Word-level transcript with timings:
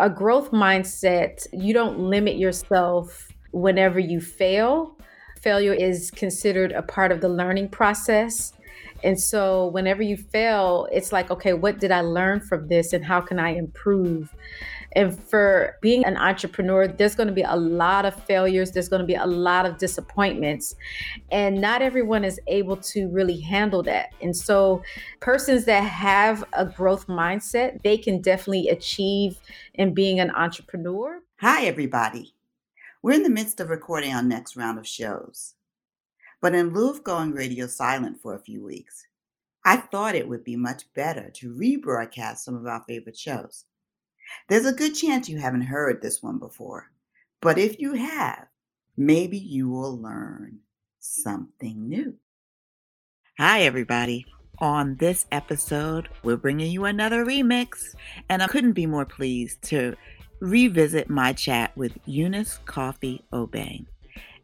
A 0.00 0.08
growth 0.08 0.52
mindset, 0.52 1.46
you 1.52 1.74
don't 1.74 1.98
limit 1.98 2.36
yourself 2.36 3.32
whenever 3.50 3.98
you 3.98 4.20
fail. 4.20 4.96
Failure 5.40 5.72
is 5.72 6.12
considered 6.12 6.70
a 6.70 6.82
part 6.82 7.10
of 7.10 7.20
the 7.20 7.28
learning 7.28 7.70
process. 7.70 8.52
And 9.02 9.18
so 9.20 9.66
whenever 9.68 10.02
you 10.02 10.16
fail, 10.16 10.88
it's 10.92 11.12
like, 11.12 11.32
okay, 11.32 11.52
what 11.52 11.80
did 11.80 11.90
I 11.90 12.02
learn 12.02 12.40
from 12.40 12.68
this 12.68 12.92
and 12.92 13.04
how 13.04 13.20
can 13.20 13.40
I 13.40 13.50
improve? 13.56 14.32
And 14.92 15.18
for 15.18 15.76
being 15.82 16.04
an 16.04 16.16
entrepreneur, 16.16 16.88
there's 16.88 17.14
going 17.14 17.28
to 17.28 17.34
be 17.34 17.42
a 17.42 17.56
lot 17.56 18.06
of 18.06 18.14
failures, 18.24 18.72
there's 18.72 18.88
going 18.88 19.00
to 19.00 19.06
be 19.06 19.14
a 19.14 19.26
lot 19.26 19.66
of 19.66 19.78
disappointments. 19.78 20.74
And 21.30 21.60
not 21.60 21.82
everyone 21.82 22.24
is 22.24 22.40
able 22.46 22.76
to 22.78 23.08
really 23.08 23.40
handle 23.40 23.82
that. 23.84 24.10
And 24.22 24.36
so, 24.36 24.82
persons 25.20 25.64
that 25.66 25.80
have 25.80 26.44
a 26.52 26.64
growth 26.64 27.06
mindset, 27.06 27.82
they 27.82 27.98
can 27.98 28.20
definitely 28.20 28.68
achieve 28.68 29.40
in 29.74 29.94
being 29.94 30.20
an 30.20 30.30
entrepreneur. 30.30 31.20
Hi, 31.40 31.66
everybody. 31.66 32.34
We're 33.02 33.12
in 33.12 33.22
the 33.22 33.30
midst 33.30 33.60
of 33.60 33.70
recording 33.70 34.12
our 34.12 34.22
next 34.22 34.56
round 34.56 34.78
of 34.78 34.86
shows. 34.86 35.54
But 36.40 36.54
in 36.54 36.72
lieu 36.72 36.90
of 36.90 37.04
going 37.04 37.32
radio 37.32 37.66
silent 37.66 38.20
for 38.20 38.34
a 38.34 38.40
few 38.40 38.62
weeks, 38.64 39.06
I 39.64 39.76
thought 39.76 40.14
it 40.14 40.28
would 40.28 40.44
be 40.44 40.56
much 40.56 40.92
better 40.94 41.30
to 41.34 41.54
rebroadcast 41.54 42.38
some 42.38 42.54
of 42.54 42.66
our 42.66 42.82
favorite 42.88 43.16
shows. 43.16 43.64
There's 44.48 44.66
a 44.66 44.72
good 44.72 44.94
chance 44.94 45.28
you 45.28 45.38
haven't 45.38 45.62
heard 45.62 46.00
this 46.00 46.22
one 46.22 46.38
before, 46.38 46.90
but 47.40 47.58
if 47.58 47.80
you 47.80 47.94
have, 47.94 48.46
maybe 48.96 49.38
you 49.38 49.68
will 49.68 50.00
learn 50.00 50.60
something 50.98 51.88
new. 51.88 52.14
Hi, 53.38 53.62
everybody. 53.62 54.26
On 54.58 54.96
this 54.96 55.26
episode, 55.30 56.08
we're 56.24 56.36
bringing 56.36 56.72
you 56.72 56.84
another 56.84 57.24
remix, 57.24 57.94
and 58.28 58.42
I 58.42 58.48
couldn't 58.48 58.72
be 58.72 58.86
more 58.86 59.04
pleased 59.04 59.62
to 59.64 59.94
revisit 60.40 61.08
my 61.08 61.32
chat 61.32 61.76
with 61.76 61.96
Eunice 62.06 62.58
Cofie-Obeng. 62.66 63.86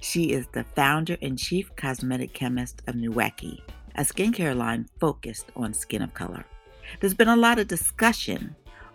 She 0.01 0.33
is 0.33 0.47
the 0.53 0.65
founder 0.77 1.17
and 1.23 1.39
chief 1.39 1.75
cosmetic 1.77 2.33
chemist 2.33 2.83
of 2.87 2.95
Nuekie, 2.95 3.61
a 3.97 4.03
skincare 4.03 4.57
line 4.57 4.89
focused 5.01 5.47
on 5.57 5.75
skin 5.75 6.03
of 6.03 6.15
color. 6.15 6.45
There's 7.01 7.15
been 7.15 7.29
a 7.29 7.37
lot 7.37 7.59
of 7.59 7.69
discussion 7.69 8.55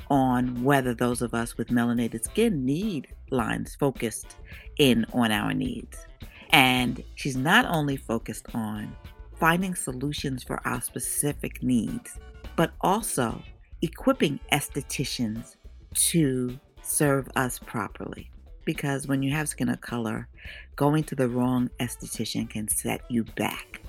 on 0.10 0.64
whether 0.64 0.94
those 0.94 1.22
of 1.22 1.34
us 1.34 1.58
with 1.58 1.70
melanated 1.70 2.24
skin 2.24 2.66
need 2.66 3.08
lines 3.32 3.76
focused 3.76 4.36
in 4.78 5.06
on 5.14 5.32
our 5.32 5.54
needs. 5.54 6.08
And 6.52 7.04
she's 7.16 7.38
not 7.38 7.66
only 7.66 7.98
focused 7.98 8.48
on 8.54 8.96
finding 9.40 9.76
solutions 9.76 10.44
for 10.44 10.60
our 10.68 10.82
specific 10.82 11.62
needs, 11.62 12.18
but 12.56 12.72
also 12.82 13.42
equipping 13.82 14.40
estheticians 14.52 15.56
to 15.94 16.60
serve 16.82 17.30
us 17.36 17.60
properly 17.60 18.32
because 18.66 19.08
when 19.08 19.24
you 19.24 19.32
have 19.32 19.50
skin 19.50 19.70
of 19.70 19.82
color, 19.82 20.28
going 20.76 21.04
to 21.04 21.16
the 21.16 21.28
wrong 21.28 21.70
esthetician 21.80 22.48
can 22.48 22.68
set 22.68 23.02
you 23.10 23.24
back. 23.36 23.82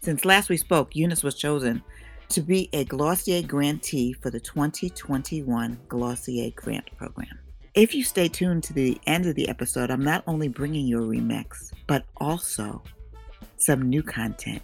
Since 0.00 0.24
last 0.24 0.48
we 0.48 0.56
spoke, 0.56 0.96
Eunice 0.96 1.22
was 1.22 1.34
chosen 1.34 1.82
to 2.32 2.40
be 2.40 2.70
a 2.72 2.84
Glossier 2.86 3.42
grantee 3.42 4.14
for 4.14 4.30
the 4.30 4.40
2021 4.40 5.78
Glossier 5.86 6.50
Grant 6.56 6.88
Program. 6.96 7.38
If 7.74 7.94
you 7.94 8.02
stay 8.04 8.28
tuned 8.28 8.64
to 8.64 8.72
the 8.72 8.98
end 9.06 9.26
of 9.26 9.34
the 9.34 9.50
episode, 9.50 9.90
I'm 9.90 10.02
not 10.02 10.24
only 10.26 10.48
bringing 10.48 10.86
you 10.86 11.02
a 11.02 11.06
remix, 11.06 11.72
but 11.86 12.06
also 12.16 12.82
some 13.58 13.82
new 13.82 14.02
content. 14.02 14.62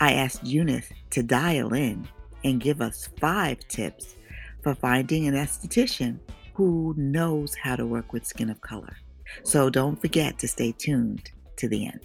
I 0.00 0.14
asked 0.14 0.44
Eunice 0.44 0.90
to 1.10 1.22
dial 1.22 1.72
in 1.72 2.08
and 2.42 2.60
give 2.60 2.80
us 2.80 3.08
five 3.20 3.60
tips 3.68 4.16
for 4.64 4.74
finding 4.74 5.28
an 5.28 5.34
esthetician 5.34 6.18
who 6.54 6.94
knows 6.96 7.54
how 7.54 7.76
to 7.76 7.86
work 7.86 8.12
with 8.12 8.26
skin 8.26 8.50
of 8.50 8.60
color. 8.60 8.96
So 9.44 9.70
don't 9.70 10.00
forget 10.00 10.36
to 10.40 10.48
stay 10.48 10.72
tuned 10.72 11.30
to 11.58 11.68
the 11.68 11.86
end. 11.86 12.00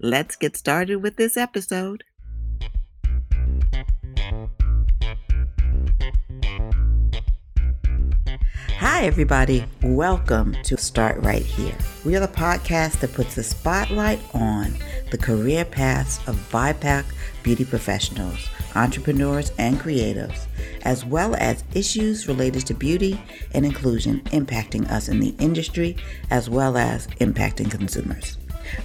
Let's 0.00 0.36
get 0.36 0.58
started 0.58 0.96
with 0.96 1.16
this 1.16 1.38
episode. 1.38 2.04
Hi, 8.88 9.02
everybody. 9.02 9.64
Welcome 9.82 10.56
to 10.62 10.76
Start 10.76 11.20
Right 11.20 11.44
Here. 11.44 11.76
We 12.04 12.14
are 12.14 12.20
the 12.20 12.28
podcast 12.28 13.00
that 13.00 13.14
puts 13.14 13.34
the 13.34 13.42
spotlight 13.42 14.20
on 14.32 14.76
the 15.10 15.18
career 15.18 15.64
paths 15.64 16.20
of 16.28 16.36
BIPOC 16.52 17.04
beauty 17.42 17.64
professionals, 17.64 18.48
entrepreneurs, 18.76 19.50
and 19.58 19.76
creatives 19.80 20.46
as 20.82 21.04
well 21.04 21.34
as 21.34 21.64
issues 21.74 22.28
related 22.28 22.64
to 22.68 22.74
beauty 22.74 23.20
and 23.54 23.66
inclusion 23.66 24.20
impacting 24.26 24.88
us 24.88 25.08
in 25.08 25.18
the 25.18 25.34
industry, 25.40 25.96
as 26.30 26.48
well 26.48 26.76
as 26.76 27.08
impacting 27.20 27.68
consumers. 27.68 28.38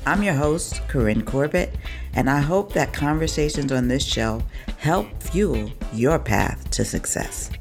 I'm 0.07 0.23
your 0.23 0.33
host, 0.33 0.81
Corinne 0.87 1.23
Corbett, 1.23 1.75
and 2.15 2.27
I 2.27 2.39
hope 2.39 2.73
that 2.73 2.91
conversations 2.91 3.71
on 3.71 3.87
this 3.87 4.03
show 4.03 4.41
help 4.79 5.21
fuel 5.21 5.71
your 5.93 6.17
path 6.17 6.71
to 6.71 6.83
success. 6.83 7.51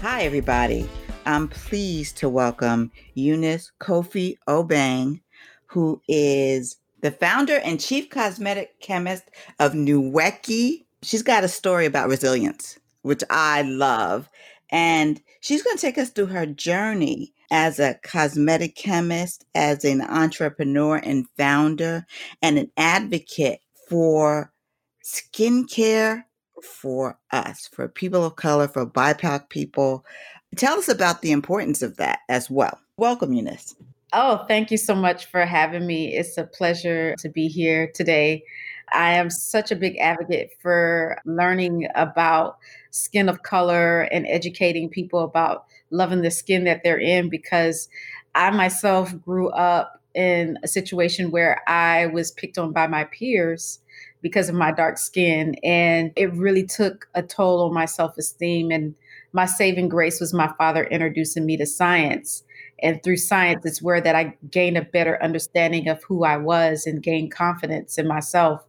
Hi, 0.00 0.22
everybody. 0.22 0.88
I'm 1.24 1.48
pleased 1.48 2.16
to 2.18 2.28
welcome 2.28 2.92
Eunice 3.14 3.72
Kofi 3.80 4.36
Obeng, 4.48 5.20
who 5.66 6.00
is 6.08 6.76
the 7.00 7.10
founder 7.10 7.58
and 7.58 7.80
chief 7.80 8.10
cosmetic 8.10 8.80
chemist 8.80 9.24
of 9.58 9.72
Nuekie 9.72 10.86
she's 11.02 11.22
got 11.22 11.44
a 11.44 11.48
story 11.48 11.86
about 11.86 12.08
resilience, 12.08 12.78
which 13.02 13.22
I 13.30 13.62
love. 13.62 14.28
And 14.70 15.20
she's 15.40 15.62
going 15.62 15.76
to 15.76 15.80
take 15.80 15.98
us 15.98 16.10
through 16.10 16.26
her 16.26 16.46
journey 16.46 17.32
as 17.50 17.78
a 17.78 17.98
cosmetic 18.02 18.74
chemist, 18.74 19.44
as 19.54 19.84
an 19.84 20.02
entrepreneur 20.02 20.96
and 20.96 21.26
founder, 21.36 22.04
and 22.42 22.58
an 22.58 22.70
advocate 22.76 23.60
for 23.88 24.52
skincare 25.04 26.24
for 26.62 27.18
us, 27.32 27.68
for 27.72 27.88
people 27.88 28.24
of 28.24 28.36
color, 28.36 28.68
for 28.68 28.86
BIPOC 28.86 29.48
people. 29.48 30.04
Tell 30.56 30.78
us 30.78 30.88
about 30.88 31.22
the 31.22 31.32
importance 31.32 31.82
of 31.82 31.96
that 31.96 32.20
as 32.28 32.50
well. 32.50 32.78
Welcome, 32.96 33.32
Eunice. 33.32 33.74
Oh, 34.12 34.44
thank 34.48 34.70
you 34.70 34.78
so 34.78 34.94
much 34.94 35.26
for 35.26 35.44
having 35.44 35.86
me. 35.86 36.14
It's 36.14 36.38
a 36.38 36.44
pleasure 36.44 37.14
to 37.18 37.28
be 37.28 37.48
here 37.48 37.90
today. 37.92 38.44
I 38.92 39.14
am 39.14 39.30
such 39.30 39.72
a 39.72 39.76
big 39.76 39.98
advocate 39.98 40.52
for 40.60 41.18
learning 41.24 41.88
about 41.94 42.58
skin 42.90 43.28
of 43.28 43.42
color 43.42 44.02
and 44.02 44.26
educating 44.26 44.88
people 44.88 45.24
about 45.24 45.66
loving 45.90 46.22
the 46.22 46.30
skin 46.30 46.64
that 46.64 46.82
they're 46.84 46.98
in 46.98 47.28
because 47.28 47.88
I 48.34 48.50
myself 48.50 49.12
grew 49.22 49.48
up 49.50 50.00
in 50.14 50.58
a 50.62 50.68
situation 50.68 51.30
where 51.30 51.62
I 51.68 52.06
was 52.06 52.30
picked 52.30 52.58
on 52.58 52.72
by 52.72 52.86
my 52.86 53.04
peers 53.04 53.80
because 54.22 54.48
of 54.48 54.54
my 54.54 54.72
dark 54.72 54.98
skin. 54.98 55.54
And 55.62 56.12
it 56.16 56.32
really 56.32 56.66
took 56.66 57.08
a 57.14 57.22
toll 57.22 57.62
on 57.62 57.74
my 57.74 57.84
self 57.84 58.16
esteem. 58.18 58.70
And 58.70 58.94
my 59.32 59.46
saving 59.46 59.88
grace 59.88 60.20
was 60.20 60.32
my 60.32 60.52
father 60.58 60.84
introducing 60.84 61.44
me 61.46 61.56
to 61.58 61.66
science 61.66 62.42
and 62.82 63.02
through 63.02 63.16
science 63.16 63.64
it's 63.64 63.82
where 63.82 64.00
that 64.00 64.14
i 64.14 64.34
gained 64.50 64.76
a 64.76 64.82
better 64.82 65.22
understanding 65.22 65.88
of 65.88 66.02
who 66.04 66.24
i 66.24 66.36
was 66.36 66.86
and 66.86 67.02
gained 67.02 67.32
confidence 67.32 67.98
in 67.98 68.06
myself 68.06 68.64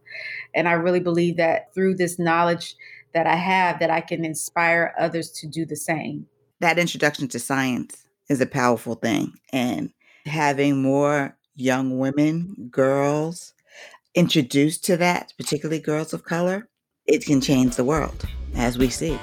and 0.54 0.68
i 0.68 0.72
really 0.72 1.00
believe 1.00 1.36
that 1.36 1.72
through 1.74 1.94
this 1.94 2.18
knowledge 2.18 2.74
that 3.14 3.26
i 3.26 3.34
have 3.34 3.78
that 3.78 3.90
i 3.90 4.00
can 4.00 4.24
inspire 4.24 4.94
others 4.98 5.30
to 5.30 5.46
do 5.46 5.64
the 5.64 5.76
same 5.76 6.26
that 6.60 6.78
introduction 6.78 7.28
to 7.28 7.38
science 7.38 8.06
is 8.28 8.40
a 8.40 8.46
powerful 8.46 8.94
thing 8.94 9.32
and 9.52 9.92
having 10.26 10.82
more 10.82 11.36
young 11.56 11.98
women 11.98 12.54
girls 12.70 13.54
introduced 14.18 14.84
to 14.84 14.96
that 14.96 15.32
particularly 15.38 15.80
girls 15.80 16.12
of 16.12 16.24
color 16.24 16.68
it 17.06 17.24
can 17.24 17.40
change 17.40 17.76
the 17.76 17.84
world 17.84 18.24
as 18.54 18.76
we 18.76 18.88
see 18.88 19.18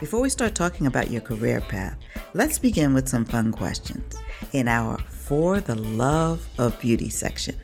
before 0.00 0.20
we 0.20 0.28
start 0.28 0.54
talking 0.54 0.86
about 0.86 1.10
your 1.10 1.20
career 1.20 1.60
path 1.60 1.98
Let's 2.36 2.58
begin 2.58 2.94
with 2.94 3.08
some 3.08 3.24
fun 3.24 3.52
questions 3.52 4.16
in 4.52 4.66
our 4.66 4.98
For 4.98 5.60
the 5.60 5.76
Love 5.76 6.44
of 6.58 6.76
Beauty 6.80 7.08
section. 7.08 7.54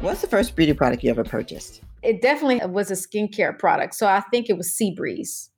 What's 0.00 0.22
the 0.22 0.26
first 0.26 0.56
beauty 0.56 0.72
product 0.72 1.04
you 1.04 1.10
ever 1.10 1.22
purchased? 1.22 1.82
It 2.02 2.22
definitely 2.22 2.64
was 2.66 2.90
a 2.90 2.94
skincare 2.94 3.58
product. 3.58 3.94
So 3.94 4.06
I 4.06 4.20
think 4.30 4.48
it 4.48 4.56
was 4.56 4.74
Sea 4.74 4.94
Breeze. 4.96 5.50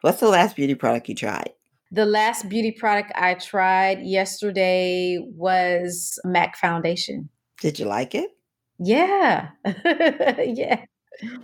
What's 0.00 0.18
the 0.18 0.28
last 0.28 0.56
beauty 0.56 0.74
product 0.74 1.08
you 1.08 1.14
tried? 1.14 1.50
The 1.92 2.04
last 2.04 2.48
beauty 2.48 2.72
product 2.72 3.12
I 3.14 3.34
tried 3.34 4.00
yesterday 4.02 5.20
was 5.24 6.18
MAC 6.24 6.56
Foundation. 6.56 7.28
Did 7.60 7.78
you 7.78 7.84
like 7.84 8.16
it? 8.16 8.35
Yeah. 8.78 9.50
yeah. 10.44 10.84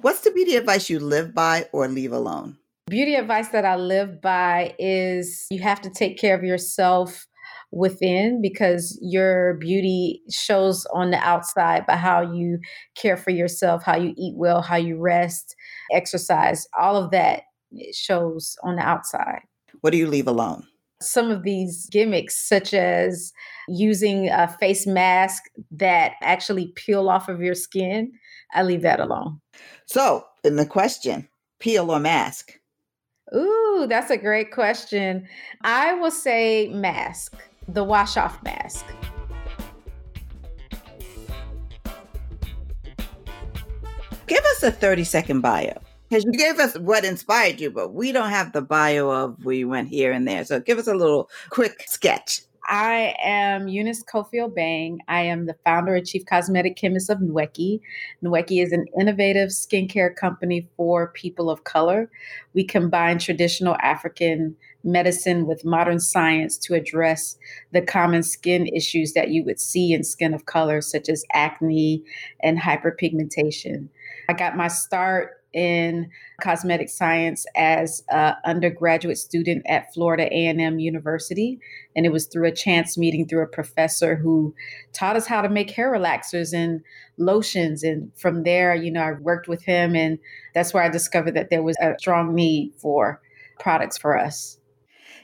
What's 0.00 0.20
the 0.20 0.30
beauty 0.32 0.56
advice 0.56 0.90
you 0.90 1.00
live 1.00 1.34
by 1.34 1.66
or 1.72 1.88
leave 1.88 2.12
alone? 2.12 2.58
Beauty 2.88 3.14
advice 3.14 3.48
that 3.48 3.64
I 3.64 3.76
live 3.76 4.20
by 4.20 4.74
is 4.78 5.46
you 5.50 5.62
have 5.62 5.80
to 5.82 5.90
take 5.90 6.18
care 6.18 6.36
of 6.36 6.42
yourself 6.42 7.26
within 7.70 8.42
because 8.42 8.98
your 9.00 9.54
beauty 9.54 10.20
shows 10.30 10.86
on 10.92 11.10
the 11.10 11.16
outside 11.18 11.86
by 11.86 11.96
how 11.96 12.20
you 12.20 12.58
care 12.94 13.16
for 13.16 13.30
yourself, 13.30 13.82
how 13.82 13.96
you 13.96 14.12
eat 14.18 14.34
well, 14.36 14.60
how 14.60 14.76
you 14.76 14.98
rest, 14.98 15.56
exercise, 15.90 16.66
all 16.78 16.96
of 16.96 17.10
that 17.12 17.44
shows 17.92 18.56
on 18.62 18.76
the 18.76 18.82
outside. 18.82 19.40
What 19.80 19.90
do 19.90 19.96
you 19.96 20.06
leave 20.06 20.28
alone? 20.28 20.66
Some 21.02 21.30
of 21.30 21.42
these 21.42 21.88
gimmicks, 21.90 22.36
such 22.48 22.74
as 22.74 23.32
using 23.68 24.28
a 24.28 24.48
face 24.48 24.86
mask 24.86 25.44
that 25.70 26.12
actually 26.22 26.72
peel 26.76 27.08
off 27.08 27.28
of 27.28 27.40
your 27.40 27.54
skin, 27.54 28.12
I 28.54 28.62
leave 28.62 28.82
that 28.82 29.00
alone. 29.00 29.40
So, 29.86 30.24
in 30.44 30.56
the 30.56 30.66
question, 30.66 31.28
peel 31.58 31.90
or 31.90 32.00
mask? 32.00 32.52
Ooh, 33.34 33.86
that's 33.88 34.10
a 34.10 34.16
great 34.16 34.52
question. 34.52 35.26
I 35.62 35.94
will 35.94 36.10
say 36.10 36.68
mask, 36.68 37.36
the 37.68 37.84
wash 37.84 38.16
off 38.16 38.42
mask. 38.42 38.84
Give 44.26 44.44
us 44.44 44.62
a 44.62 44.70
30 44.70 45.04
second 45.04 45.40
bio. 45.40 45.80
Because 46.12 46.26
you 46.26 46.32
gave 46.32 46.58
us 46.58 46.78
what 46.78 47.06
inspired 47.06 47.58
you, 47.58 47.70
but 47.70 47.94
we 47.94 48.12
don't 48.12 48.28
have 48.28 48.52
the 48.52 48.60
bio 48.60 49.08
of 49.08 49.46
we 49.46 49.64
went 49.64 49.88
here 49.88 50.12
and 50.12 50.28
there. 50.28 50.44
So 50.44 50.60
give 50.60 50.76
us 50.76 50.86
a 50.86 50.92
little 50.92 51.30
quick 51.48 51.84
sketch. 51.86 52.42
I 52.68 53.14
am 53.24 53.66
Eunice 53.66 54.04
Cofie-Obeng. 54.04 54.98
I 55.08 55.22
am 55.22 55.46
the 55.46 55.56
founder 55.64 55.94
and 55.94 56.06
chief 56.06 56.26
cosmetic 56.26 56.76
chemist 56.76 57.08
of 57.08 57.20
Nuekie. 57.20 57.80
Nuekie 58.22 58.62
is 58.62 58.72
an 58.72 58.84
innovative 59.00 59.48
skincare 59.48 60.14
company 60.14 60.68
for 60.76 61.08
people 61.12 61.48
of 61.48 61.64
color. 61.64 62.10
We 62.52 62.62
combine 62.62 63.18
traditional 63.18 63.76
African 63.76 64.54
medicine 64.84 65.46
with 65.46 65.64
modern 65.64 65.98
science 65.98 66.58
to 66.58 66.74
address 66.74 67.38
the 67.72 67.80
common 67.80 68.22
skin 68.22 68.66
issues 68.66 69.14
that 69.14 69.30
you 69.30 69.44
would 69.44 69.58
see 69.58 69.94
in 69.94 70.04
skin 70.04 70.34
of 70.34 70.44
color, 70.44 70.82
such 70.82 71.08
as 71.08 71.24
acne 71.32 72.04
and 72.42 72.60
hyperpigmentation. 72.60 73.88
I 74.28 74.34
got 74.34 74.58
my 74.58 74.68
start 74.68 75.41
in 75.52 76.10
cosmetic 76.40 76.88
science 76.88 77.46
as 77.54 78.02
an 78.10 78.34
undergraduate 78.44 79.18
student 79.18 79.64
at 79.68 79.92
Florida 79.92 80.24
A&M 80.24 80.78
University. 80.78 81.58
And 81.94 82.06
it 82.06 82.12
was 82.12 82.26
through 82.26 82.48
a 82.48 82.52
chance 82.52 82.96
meeting 82.96 83.26
through 83.26 83.42
a 83.42 83.48
professor 83.48 84.16
who 84.16 84.54
taught 84.92 85.16
us 85.16 85.26
how 85.26 85.42
to 85.42 85.48
make 85.48 85.70
hair 85.70 85.92
relaxers 85.92 86.54
and 86.54 86.82
lotions. 87.18 87.82
And 87.82 88.10
from 88.16 88.42
there 88.44 88.74
you 88.74 88.90
know 88.90 89.02
I 89.02 89.12
worked 89.12 89.48
with 89.48 89.62
him 89.62 89.94
and 89.94 90.18
that's 90.54 90.72
where 90.72 90.82
I 90.82 90.88
discovered 90.88 91.34
that 91.34 91.50
there 91.50 91.62
was 91.62 91.76
a 91.80 91.94
strong 91.98 92.34
need 92.34 92.72
for 92.78 93.20
products 93.58 93.98
for 93.98 94.18
us 94.18 94.58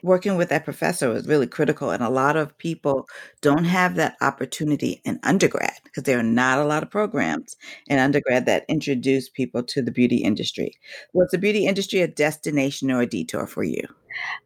working 0.02 0.36
with 0.36 0.48
that 0.48 0.64
professor 0.64 1.08
was 1.08 1.26
really 1.26 1.46
critical. 1.46 1.90
And 1.90 2.02
a 2.02 2.08
lot 2.08 2.36
of 2.36 2.56
people 2.58 3.08
don't 3.40 3.64
have 3.64 3.96
that 3.96 4.16
opportunity 4.20 5.00
in 5.04 5.20
undergrad 5.22 5.78
because 5.84 6.04
there 6.04 6.18
are 6.18 6.22
not 6.22 6.58
a 6.58 6.64
lot 6.64 6.82
of 6.82 6.90
programs 6.90 7.56
in 7.86 7.98
undergrad 7.98 8.46
that 8.46 8.64
introduce 8.68 9.28
people 9.28 9.62
to 9.64 9.82
the 9.82 9.90
beauty 9.90 10.18
industry. 10.18 10.72
Was 11.12 11.30
the 11.30 11.38
beauty 11.38 11.66
industry 11.66 12.00
a 12.00 12.08
destination 12.08 12.90
or 12.90 13.02
a 13.02 13.06
detour 13.06 13.46
for 13.46 13.64
you? 13.64 13.82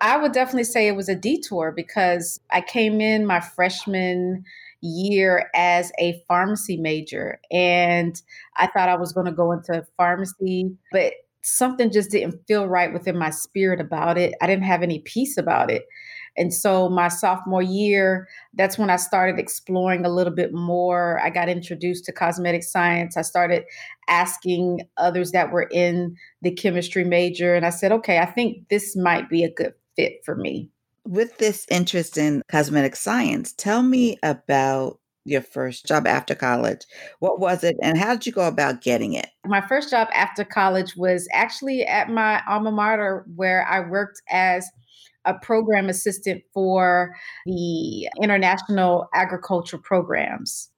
I 0.01 0.17
would 0.17 0.33
definitely 0.33 0.65
say 0.65 0.87
it 0.87 0.97
was 0.97 1.09
a 1.09 1.15
detour 1.15 1.73
because 1.73 2.41
I 2.51 2.61
came 2.61 3.01
in 3.01 3.27
my 3.27 3.41
freshman 3.41 4.45
year 4.83 5.49
as 5.55 5.93
a 5.99 6.23
pharmacy 6.27 6.77
major 6.77 7.41
and 7.51 8.21
I 8.57 8.67
thought 8.67 8.89
I 8.89 8.97
was 8.97 9.13
going 9.13 9.27
to 9.27 9.33
go 9.33 9.53
into 9.53 9.87
pharmacy, 9.97 10.77
but 10.91 11.13
something 11.43 11.91
just 11.91 12.11
didn't 12.11 12.41
feel 12.47 12.67
right 12.67 12.93
within 12.93 13.19
my 13.19 13.31
spirit 13.31 13.81
about 13.81 14.17
it. 14.17 14.35
I 14.41 14.47
didn't 14.47 14.65
have 14.65 14.83
any 14.83 15.01
peace 15.01 15.37
about 15.37 15.71
it. 15.71 15.85
And 16.37 16.53
so 16.55 16.89
my 16.89 17.09
sophomore 17.09 17.63
year, 17.63 18.27
that's 18.55 18.79
when 18.79 18.89
I 18.89 18.97
started 18.97 19.39
exploring 19.39 20.07
a 20.07 20.09
little 20.09 20.33
bit 20.33 20.53
more. 20.53 21.21
I 21.21 21.29
got 21.29 21.49
introduced 21.49 22.07
to 22.07 22.13
cosmetic 22.13 22.63
science. 22.63 23.17
I 23.17 23.23
started 23.23 23.65
asking 24.09 24.81
others 24.97 25.33
that 25.33 25.53
were 25.53 25.69
in 25.71 26.17
the 26.41 26.51
chemistry 26.51 27.05
major. 27.05 27.55
And 27.55 27.67
I 27.67 27.71
said, 27.71 27.93
okay, 27.93 28.19
I 28.19 28.27
think 28.27 28.69
this 28.69 28.97
might 28.97 29.29
be 29.29 29.45
a 29.45 29.53
good 29.53 29.75
fit 29.95 30.25
for 30.25 30.35
me. 30.35 30.71
With 31.05 31.37
this 31.39 31.67
interest 31.69 32.17
in 32.17 32.43
cosmetic 32.49 32.97
science, 32.97 33.53
tell 33.53 33.83
me 33.83 34.17
about 34.23 35.01
your 35.25 35.43
first 35.43 35.87
job 35.87 36.07
after 36.07 36.35
college. 36.35 36.81
What 37.21 37.41
was 37.41 37.65
it 37.65 37.77
and 37.83 37.99
how 37.99 38.15
did 38.15 38.27
you 38.27 38.33
go 38.33 38.47
about 38.47 38.83
getting 38.83 39.13
it? 39.15 39.29
My 39.47 39.61
first 39.61 39.91
job 39.91 40.09
after 40.13 40.45
college 40.45 40.97
was 40.97 41.29
actually 41.33 41.85
at 41.85 42.11
my 42.11 42.43
alma 42.49 42.73
mater 42.73 43.25
where 43.35 43.67
I 43.67 43.81
worked 43.81 44.21
as 44.29 44.69
a 45.25 45.35
program 45.35 45.89
assistant 45.89 46.43
for 46.53 47.15
the 47.47 48.09
international 48.21 49.09
agriculture 49.15 49.79
programs. 49.79 50.71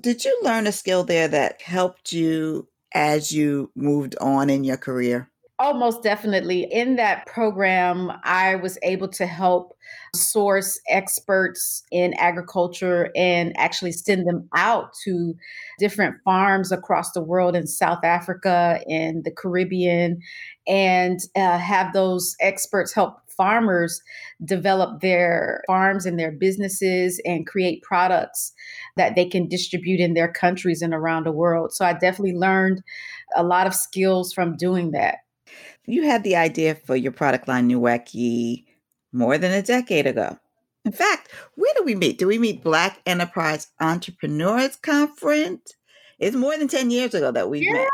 Did 0.00 0.24
you 0.24 0.38
learn 0.42 0.66
a 0.66 0.72
skill 0.72 1.04
there 1.04 1.28
that 1.28 1.60
helped 1.60 2.12
you 2.12 2.68
as 2.94 3.32
you 3.32 3.70
moved 3.74 4.16
on 4.20 4.48
in 4.48 4.64
your 4.64 4.78
career? 4.78 5.29
Oh, 5.62 5.74
most 5.74 6.02
definitely. 6.02 6.62
In 6.72 6.96
that 6.96 7.26
program, 7.26 8.10
I 8.24 8.54
was 8.54 8.78
able 8.82 9.08
to 9.08 9.26
help 9.26 9.76
source 10.16 10.80
experts 10.88 11.82
in 11.92 12.14
agriculture 12.14 13.10
and 13.14 13.54
actually 13.58 13.92
send 13.92 14.26
them 14.26 14.48
out 14.56 14.94
to 15.04 15.34
different 15.78 16.16
farms 16.24 16.72
across 16.72 17.12
the 17.12 17.20
world 17.22 17.54
in 17.54 17.66
South 17.66 18.02
Africa 18.04 18.80
and 18.88 19.22
the 19.24 19.30
Caribbean 19.30 20.22
and 20.66 21.20
uh, 21.36 21.58
have 21.58 21.92
those 21.92 22.36
experts 22.40 22.94
help 22.94 23.18
farmers 23.36 24.00
develop 24.42 25.02
their 25.02 25.62
farms 25.66 26.06
and 26.06 26.18
their 26.18 26.32
businesses 26.32 27.20
and 27.26 27.46
create 27.46 27.82
products 27.82 28.52
that 28.96 29.14
they 29.14 29.26
can 29.26 29.46
distribute 29.46 30.00
in 30.00 30.14
their 30.14 30.32
countries 30.32 30.80
and 30.80 30.94
around 30.94 31.24
the 31.26 31.32
world. 31.32 31.70
So 31.74 31.84
I 31.84 31.92
definitely 31.92 32.34
learned 32.36 32.82
a 33.36 33.42
lot 33.42 33.66
of 33.66 33.74
skills 33.74 34.32
from 34.32 34.56
doing 34.56 34.92
that. 34.92 35.16
You 35.86 36.04
had 36.04 36.22
the 36.22 36.36
idea 36.36 36.74
for 36.74 36.96
your 36.96 37.12
product 37.12 37.48
line, 37.48 37.68
Nuekie, 37.68 38.64
more 39.12 39.38
than 39.38 39.52
a 39.52 39.62
decade 39.62 40.06
ago. 40.06 40.38
In 40.84 40.92
fact, 40.92 41.28
where 41.56 41.72
do 41.76 41.82
we 41.84 41.94
meet? 41.94 42.18
Do 42.18 42.26
we 42.26 42.38
meet 42.38 42.62
Black 42.62 43.00
Enterprise 43.06 43.68
Entrepreneurs 43.80 44.76
Conference? 44.76 45.74
It's 46.18 46.36
more 46.36 46.56
than 46.56 46.68
10 46.68 46.90
years 46.90 47.14
ago 47.14 47.32
that 47.32 47.50
we 47.50 47.60
yeah. 47.60 47.72
met. 47.72 47.88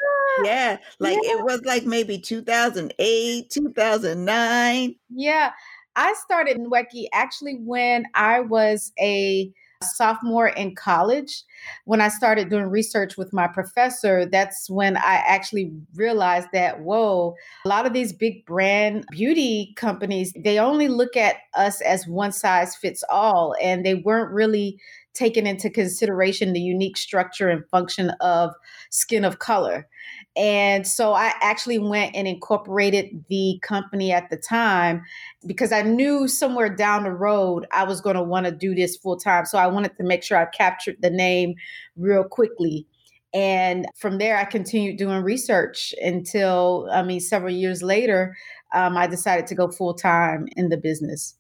Yeah, 0.45 0.77
like 0.99 1.19
yeah. 1.23 1.33
it 1.33 1.45
was 1.45 1.63
like 1.65 1.85
maybe 1.85 2.19
2008, 2.19 3.51
2009. 3.51 4.95
Yeah, 5.15 5.53
I 5.97 6.15
started 6.25 6.59
Nuekie 6.59 7.07
actually 7.15 7.55
when 7.55 8.05
I 8.15 8.41
was 8.41 8.93
a 9.01 9.51
sophomore 9.83 10.49
in 10.49 10.75
college, 10.75 11.43
when 11.85 12.01
I 12.01 12.09
started 12.09 12.49
doing 12.49 12.67
research 12.67 13.17
with 13.17 13.33
my 13.33 13.47
professor, 13.47 14.27
that's 14.27 14.69
when 14.71 14.97
I 14.97 15.23
actually 15.27 15.73
realized 15.95 16.49
that, 16.53 16.81
whoa, 16.81 17.35
a 17.65 17.69
lot 17.69 17.87
of 17.87 17.93
these 17.93 18.13
big 18.13 18.45
brand 18.47 19.05
beauty 19.11 19.73
companies, 19.77 20.33
they 20.37 20.59
only 20.59 20.89
look 20.89 21.17
at 21.17 21.37
us 21.55 21.81
as 21.83 22.07
one 22.07 22.33
size 22.33 22.77
fits 22.77 23.05
all, 23.11 23.55
and 23.61 23.85
they 23.85 23.95
weren't 23.95 24.33
really 24.33 24.81
taking 25.15 25.47
into 25.47 25.71
consideration 25.71 26.53
the 26.53 26.61
unique 26.61 26.97
structure 26.97 27.49
and 27.49 27.67
function 27.71 28.11
of 28.21 28.53
skin 28.91 29.25
of 29.25 29.39
color. 29.39 29.89
And 30.37 30.87
so 30.87 31.15
I 31.15 31.33
actually 31.41 31.79
went 31.79 32.15
and 32.15 32.29
incorporated 32.29 33.25
the 33.31 33.59
company 33.63 34.13
at 34.13 34.29
the 34.29 34.37
time 34.37 35.03
because 35.47 35.73
I 35.73 35.81
knew 35.81 36.29
somewhere 36.29 36.69
down 36.69 37.05
the 37.05 37.11
road 37.11 37.67
I 37.73 37.85
was 37.85 38.03
going 38.03 38.17
to 38.17 38.23
want 38.23 38.45
to 38.45 38.53
do 38.53 38.75
this 38.75 38.97
full 38.97 39.17
time. 39.17 39.47
So 39.47 39.57
I 39.57 39.67
wanted 39.67 39.97
to 39.97 40.05
make 40.05 40.23
sure 40.23 40.37
I 40.37 40.45
captured 40.45 40.97
the 41.01 41.11
name 41.11 41.55
real 41.97 42.25
quickly. 42.25 42.87
And 43.33 43.87
from 43.97 44.19
there, 44.19 44.37
I 44.37 44.45
continued 44.45 44.99
doing 44.99 45.23
research 45.23 45.95
until, 46.03 46.89
I 46.93 47.03
mean, 47.03 47.21
several 47.21 47.53
years 47.53 47.83
later, 47.83 48.37
um, 48.75 48.97
I 48.97 49.07
decided 49.07 49.47
to 49.49 49.55
go 49.55 49.69
full 49.69 49.95
time 49.95 50.49
in 50.57 50.69
the 50.69 50.77
business. 50.77 51.35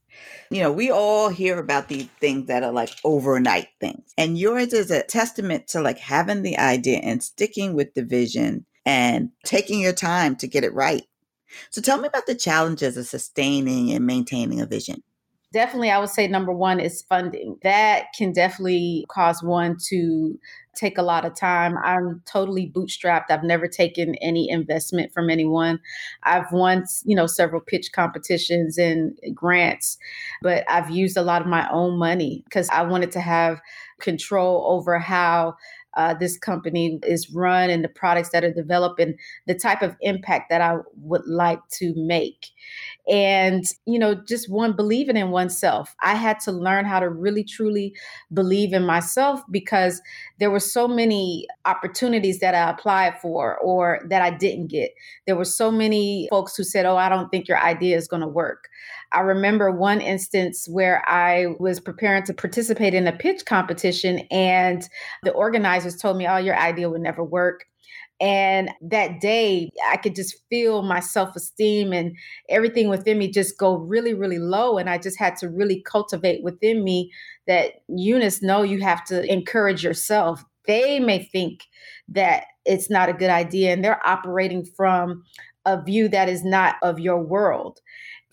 You 0.50 0.62
know, 0.62 0.72
we 0.72 0.90
all 0.90 1.28
hear 1.28 1.58
about 1.58 1.88
these 1.88 2.08
things 2.20 2.46
that 2.46 2.62
are 2.62 2.72
like 2.72 2.90
overnight 3.04 3.68
things. 3.80 4.12
And 4.16 4.38
yours 4.38 4.72
is 4.72 4.90
a 4.90 5.02
testament 5.02 5.68
to 5.68 5.80
like 5.80 5.98
having 5.98 6.42
the 6.42 6.58
idea 6.58 6.98
and 6.98 7.22
sticking 7.22 7.74
with 7.74 7.92
the 7.94 8.02
vision 8.02 8.64
and 8.86 9.30
taking 9.44 9.80
your 9.80 9.92
time 9.92 10.36
to 10.36 10.46
get 10.46 10.64
it 10.64 10.72
right. 10.72 11.02
So 11.70 11.82
tell 11.82 11.98
me 11.98 12.08
about 12.08 12.26
the 12.26 12.34
challenges 12.34 12.96
of 12.96 13.06
sustaining 13.06 13.92
and 13.92 14.06
maintaining 14.06 14.60
a 14.60 14.66
vision. 14.66 15.02
Definitely, 15.52 15.90
I 15.90 15.98
would 15.98 16.10
say 16.10 16.26
number 16.26 16.52
one 16.52 16.80
is 16.80 17.02
funding. 17.02 17.56
That 17.62 18.06
can 18.16 18.32
definitely 18.32 19.06
cause 19.08 19.42
one 19.42 19.76
to 19.88 20.38
take 20.74 20.98
a 20.98 21.02
lot 21.02 21.24
of 21.24 21.34
time. 21.34 21.78
I'm 21.78 22.20
totally 22.26 22.70
bootstrapped. 22.70 23.30
I've 23.30 23.44
never 23.44 23.66
taken 23.66 24.16
any 24.16 24.50
investment 24.50 25.14
from 25.14 25.30
anyone. 25.30 25.80
I've 26.24 26.50
won, 26.52 26.84
you 27.04 27.16
know, 27.16 27.26
several 27.26 27.60
pitch 27.60 27.92
competitions 27.92 28.76
and 28.76 29.18
grants, 29.34 29.96
but 30.42 30.64
I've 30.68 30.90
used 30.90 31.16
a 31.16 31.22
lot 31.22 31.40
of 31.40 31.48
my 31.48 31.66
own 31.70 31.96
money 31.96 32.42
because 32.44 32.68
I 32.68 32.82
wanted 32.82 33.12
to 33.12 33.20
have 33.20 33.60
control 34.00 34.64
over 34.68 34.98
how 34.98 35.54
uh, 35.96 36.14
this 36.14 36.38
company 36.38 36.98
is 37.02 37.30
run 37.32 37.70
and 37.70 37.82
the 37.82 37.88
products 37.88 38.30
that 38.30 38.44
are 38.44 38.52
developed 38.52 39.00
and 39.00 39.14
the 39.46 39.54
type 39.54 39.82
of 39.82 39.96
impact 40.00 40.50
that 40.50 40.60
I 40.60 40.78
would 41.00 41.26
like 41.26 41.66
to 41.78 41.94
make. 41.96 42.48
And, 43.08 43.64
you 43.86 43.98
know, 43.98 44.14
just 44.14 44.50
one 44.50 44.74
believing 44.74 45.16
in 45.16 45.30
oneself. 45.30 45.94
I 46.02 46.14
had 46.14 46.40
to 46.40 46.52
learn 46.52 46.84
how 46.84 47.00
to 47.00 47.08
really 47.08 47.44
truly 47.44 47.94
believe 48.32 48.72
in 48.72 48.84
myself 48.84 49.40
because 49.50 50.02
there 50.38 50.50
were 50.50 50.60
so 50.60 50.86
many 50.86 51.46
opportunities 51.64 52.40
that 52.40 52.54
I 52.54 52.70
applied 52.70 53.20
for 53.20 53.56
or 53.58 54.00
that 54.08 54.22
I 54.22 54.30
didn't 54.30 54.66
get. 54.68 54.90
There 55.26 55.36
were 55.36 55.44
so 55.44 55.70
many 55.70 56.28
folks 56.30 56.56
who 56.56 56.64
said, 56.64 56.84
Oh, 56.84 56.96
I 56.96 57.08
don't 57.08 57.30
think 57.30 57.48
your 57.48 57.58
idea 57.58 57.96
is 57.96 58.08
going 58.08 58.22
to 58.22 58.28
work. 58.28 58.68
I 59.12 59.20
remember 59.20 59.70
one 59.70 60.00
instance 60.00 60.66
where 60.68 61.02
I 61.08 61.54
was 61.58 61.80
preparing 61.80 62.24
to 62.24 62.34
participate 62.34 62.94
in 62.94 63.06
a 63.06 63.12
pitch 63.12 63.44
competition, 63.46 64.20
and 64.30 64.88
the 65.22 65.32
organizers 65.32 65.96
told 65.96 66.16
me, 66.16 66.26
Oh, 66.26 66.36
your 66.36 66.56
idea 66.56 66.90
would 66.90 67.00
never 67.02 67.24
work. 67.24 67.64
And 68.18 68.70
that 68.80 69.20
day, 69.20 69.70
I 69.90 69.98
could 69.98 70.14
just 70.14 70.36
feel 70.48 70.82
my 70.82 71.00
self 71.00 71.36
esteem 71.36 71.92
and 71.92 72.16
everything 72.48 72.88
within 72.88 73.18
me 73.18 73.30
just 73.30 73.58
go 73.58 73.76
really, 73.76 74.14
really 74.14 74.38
low. 74.38 74.78
And 74.78 74.88
I 74.88 74.96
just 74.98 75.18
had 75.18 75.36
to 75.36 75.48
really 75.50 75.82
cultivate 75.82 76.42
within 76.42 76.82
me 76.82 77.12
that 77.46 77.74
Eunice, 77.88 78.42
no, 78.42 78.62
you 78.62 78.80
have 78.80 79.04
to 79.06 79.30
encourage 79.30 79.84
yourself. 79.84 80.42
They 80.66 80.98
may 80.98 81.24
think 81.24 81.60
that 82.08 82.44
it's 82.64 82.90
not 82.90 83.08
a 83.08 83.12
good 83.12 83.30
idea, 83.30 83.72
and 83.72 83.84
they're 83.84 84.06
operating 84.06 84.64
from 84.64 85.22
a 85.66 85.82
view 85.82 86.08
that 86.08 86.28
is 86.28 86.44
not 86.44 86.76
of 86.82 86.98
your 86.98 87.22
world. 87.22 87.80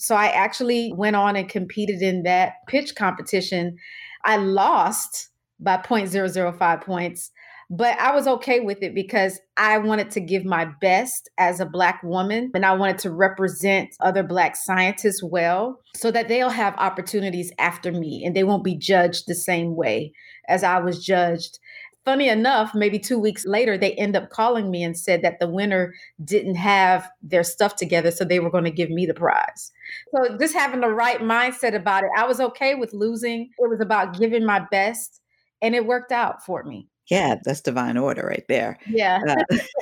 So 0.03 0.15
I 0.15 0.27
actually 0.27 0.91
went 0.91 1.15
on 1.15 1.37
and 1.37 1.47
competed 1.47 2.01
in 2.01 2.23
that 2.23 2.55
pitch 2.67 2.93
competition. 2.93 3.77
I 4.25 4.35
lost 4.35 5.29
by 5.61 5.77
0.005 5.77 6.83
points, 6.83 7.31
but 7.69 7.97
I 7.97 8.13
was 8.13 8.27
okay 8.27 8.59
with 8.59 8.83
it 8.83 8.93
because 8.93 9.39
I 9.55 9.77
wanted 9.77 10.11
to 10.11 10.19
give 10.19 10.43
my 10.43 10.67
best 10.81 11.29
as 11.37 11.61
a 11.61 11.65
Black 11.65 12.03
woman 12.03 12.51
and 12.53 12.65
I 12.65 12.73
wanted 12.73 12.97
to 12.99 13.11
represent 13.11 13.95
other 14.01 14.23
Black 14.23 14.57
scientists 14.57 15.23
well 15.23 15.79
so 15.95 16.11
that 16.11 16.27
they'll 16.27 16.49
have 16.49 16.75
opportunities 16.77 17.53
after 17.57 17.89
me 17.89 18.23
and 18.25 18.35
they 18.35 18.43
won't 18.43 18.65
be 18.65 18.75
judged 18.75 19.23
the 19.25 19.35
same 19.35 19.73
way 19.77 20.11
as 20.49 20.65
I 20.65 20.79
was 20.79 21.01
judged. 21.01 21.59
Funny 22.05 22.27
enough, 22.27 22.75
maybe 22.75 22.99
two 22.99 23.17
weeks 23.17 23.45
later, 23.45 23.77
they 23.77 23.93
end 23.93 24.15
up 24.15 24.29
calling 24.29 24.69
me 24.69 24.83
and 24.83 24.97
said 24.97 25.21
that 25.21 25.39
the 25.39 25.47
winner 25.47 25.93
didn't 26.23 26.55
have 26.55 27.09
their 27.21 27.43
stuff 27.43 27.77
together, 27.77 28.11
so 28.11 28.25
they 28.25 28.41
were 28.41 28.51
going 28.51 28.65
to 28.65 28.71
give 28.71 28.89
me 28.89 29.05
the 29.05 29.13
prize. 29.13 29.71
So, 30.13 30.37
just 30.37 30.53
having 30.53 30.81
the 30.81 30.89
right 30.89 31.21
mindset 31.21 31.73
about 31.73 32.03
it, 32.03 32.09
I 32.17 32.25
was 32.25 32.41
okay 32.41 32.75
with 32.75 32.93
losing. 32.93 33.49
It 33.57 33.69
was 33.69 33.79
about 33.79 34.19
giving 34.19 34.45
my 34.45 34.65
best, 34.69 35.21
and 35.61 35.73
it 35.75 35.85
worked 35.85 36.11
out 36.11 36.43
for 36.45 36.63
me. 36.63 36.89
Yeah, 37.09 37.35
that's 37.43 37.61
divine 37.61 37.97
order 37.97 38.25
right 38.25 38.45
there. 38.47 38.77
Yeah. 38.87 39.21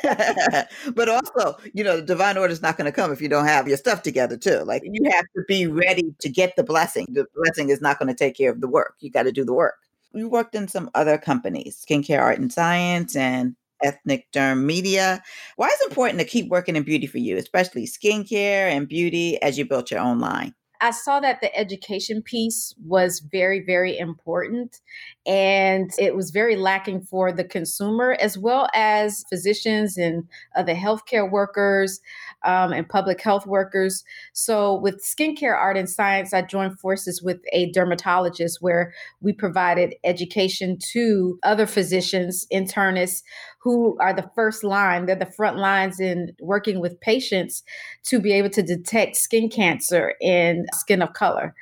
Uh, 0.03 0.63
but 0.95 1.07
also, 1.07 1.57
you 1.73 1.83
know, 1.83 1.97
the 1.97 2.01
divine 2.01 2.37
order 2.37 2.51
is 2.51 2.63
not 2.63 2.77
going 2.77 2.85
to 2.85 2.91
come 2.91 3.11
if 3.11 3.21
you 3.21 3.29
don't 3.29 3.45
have 3.45 3.67
your 3.67 3.77
stuff 3.77 4.01
together, 4.01 4.37
too. 4.37 4.59
Like 4.59 4.81
you 4.85 5.09
have 5.11 5.25
to 5.35 5.43
be 5.47 5.67
ready 5.67 6.15
to 6.19 6.29
get 6.29 6.55
the 6.55 6.63
blessing. 6.63 7.05
The 7.09 7.25
blessing 7.35 7.69
is 7.69 7.79
not 7.79 7.99
going 7.99 8.09
to 8.09 8.15
take 8.15 8.35
care 8.35 8.51
of 8.51 8.61
the 8.61 8.67
work. 8.67 8.95
You 8.99 9.11
got 9.11 9.23
to 9.23 9.31
do 9.31 9.45
the 9.45 9.53
work. 9.53 9.75
You 10.13 10.29
worked 10.29 10.55
in 10.55 10.67
some 10.67 10.89
other 10.93 11.17
companies, 11.17 11.83
Skincare 11.85 12.19
Art 12.19 12.39
and 12.39 12.51
Science 12.51 13.15
and 13.15 13.55
Ethnic 13.83 14.31
Derm 14.31 14.63
Media. 14.63 15.23
Why 15.55 15.67
is 15.67 15.73
it 15.73 15.83
mm-hmm. 15.85 15.91
important 15.91 16.19
to 16.19 16.25
keep 16.25 16.49
working 16.49 16.75
in 16.75 16.83
beauty 16.83 17.07
for 17.07 17.17
you, 17.17 17.37
especially 17.37 17.87
skincare 17.87 18.69
and 18.69 18.87
beauty 18.87 19.41
as 19.41 19.57
you 19.57 19.65
built 19.65 19.91
your 19.91 19.99
own 19.99 20.19
line? 20.19 20.53
I 20.83 20.89
saw 20.89 21.19
that 21.19 21.41
the 21.41 21.55
education 21.55 22.23
piece 22.23 22.73
was 22.83 23.19
very, 23.19 23.59
very 23.59 23.97
important 23.99 24.81
and 25.27 25.91
it 25.99 26.15
was 26.15 26.31
very 26.31 26.55
lacking 26.55 27.01
for 27.01 27.31
the 27.31 27.43
consumer 27.43 28.17
as 28.19 28.35
well 28.35 28.67
as 28.73 29.23
physicians 29.29 29.95
and 29.95 30.27
other 30.55 30.73
healthcare 30.73 31.29
workers 31.29 32.01
um, 32.43 32.73
and 32.73 32.87
public 32.87 33.21
health 33.21 33.45
workers. 33.45 34.03
So, 34.33 34.79
with 34.79 35.03
skincare 35.03 35.55
art 35.55 35.77
and 35.77 35.89
science, 35.89 36.33
I 36.33 36.41
joined 36.41 36.79
forces 36.79 37.21
with 37.21 37.39
a 37.53 37.71
dermatologist 37.71 38.59
where 38.61 38.93
we 39.21 39.33
provided 39.33 39.95
education 40.03 40.77
to 40.93 41.39
other 41.43 41.65
physicians, 41.65 42.47
internists 42.51 43.21
who 43.61 43.97
are 43.99 44.13
the 44.13 44.29
first 44.35 44.63
line, 44.63 45.05
they're 45.05 45.15
the 45.15 45.25
front 45.25 45.57
lines 45.57 45.99
in 45.99 46.31
working 46.41 46.79
with 46.79 46.99
patients 46.99 47.63
to 48.03 48.19
be 48.19 48.31
able 48.31 48.49
to 48.49 48.63
detect 48.63 49.15
skin 49.15 49.49
cancer 49.49 50.15
in 50.19 50.65
skin 50.73 51.01
of 51.01 51.13
color. 51.13 51.53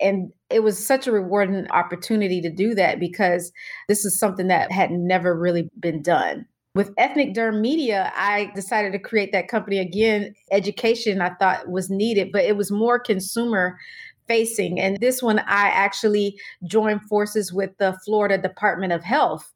And 0.00 0.32
it 0.50 0.62
was 0.62 0.84
such 0.84 1.06
a 1.06 1.12
rewarding 1.12 1.70
opportunity 1.70 2.40
to 2.40 2.50
do 2.50 2.74
that 2.74 2.98
because 2.98 3.52
this 3.88 4.04
is 4.04 4.18
something 4.18 4.48
that 4.48 4.72
had 4.72 4.90
never 4.90 5.38
really 5.38 5.70
been 5.78 6.02
done. 6.02 6.46
With 6.74 6.94
Ethnic 6.96 7.34
Derm 7.34 7.60
Media, 7.60 8.10
I 8.16 8.50
decided 8.54 8.92
to 8.92 8.98
create 8.98 9.30
that 9.32 9.48
company 9.48 9.78
again. 9.78 10.34
Education 10.50 11.20
I 11.20 11.34
thought 11.34 11.68
was 11.68 11.90
needed, 11.90 12.32
but 12.32 12.44
it 12.44 12.56
was 12.56 12.70
more 12.70 12.98
consumer 12.98 13.78
facing. 14.26 14.80
And 14.80 14.98
this 14.98 15.22
one, 15.22 15.40
I 15.40 15.68
actually 15.68 16.38
joined 16.64 17.02
forces 17.02 17.52
with 17.52 17.76
the 17.78 17.98
Florida 18.06 18.38
Department 18.38 18.94
of 18.94 19.04
Health 19.04 19.52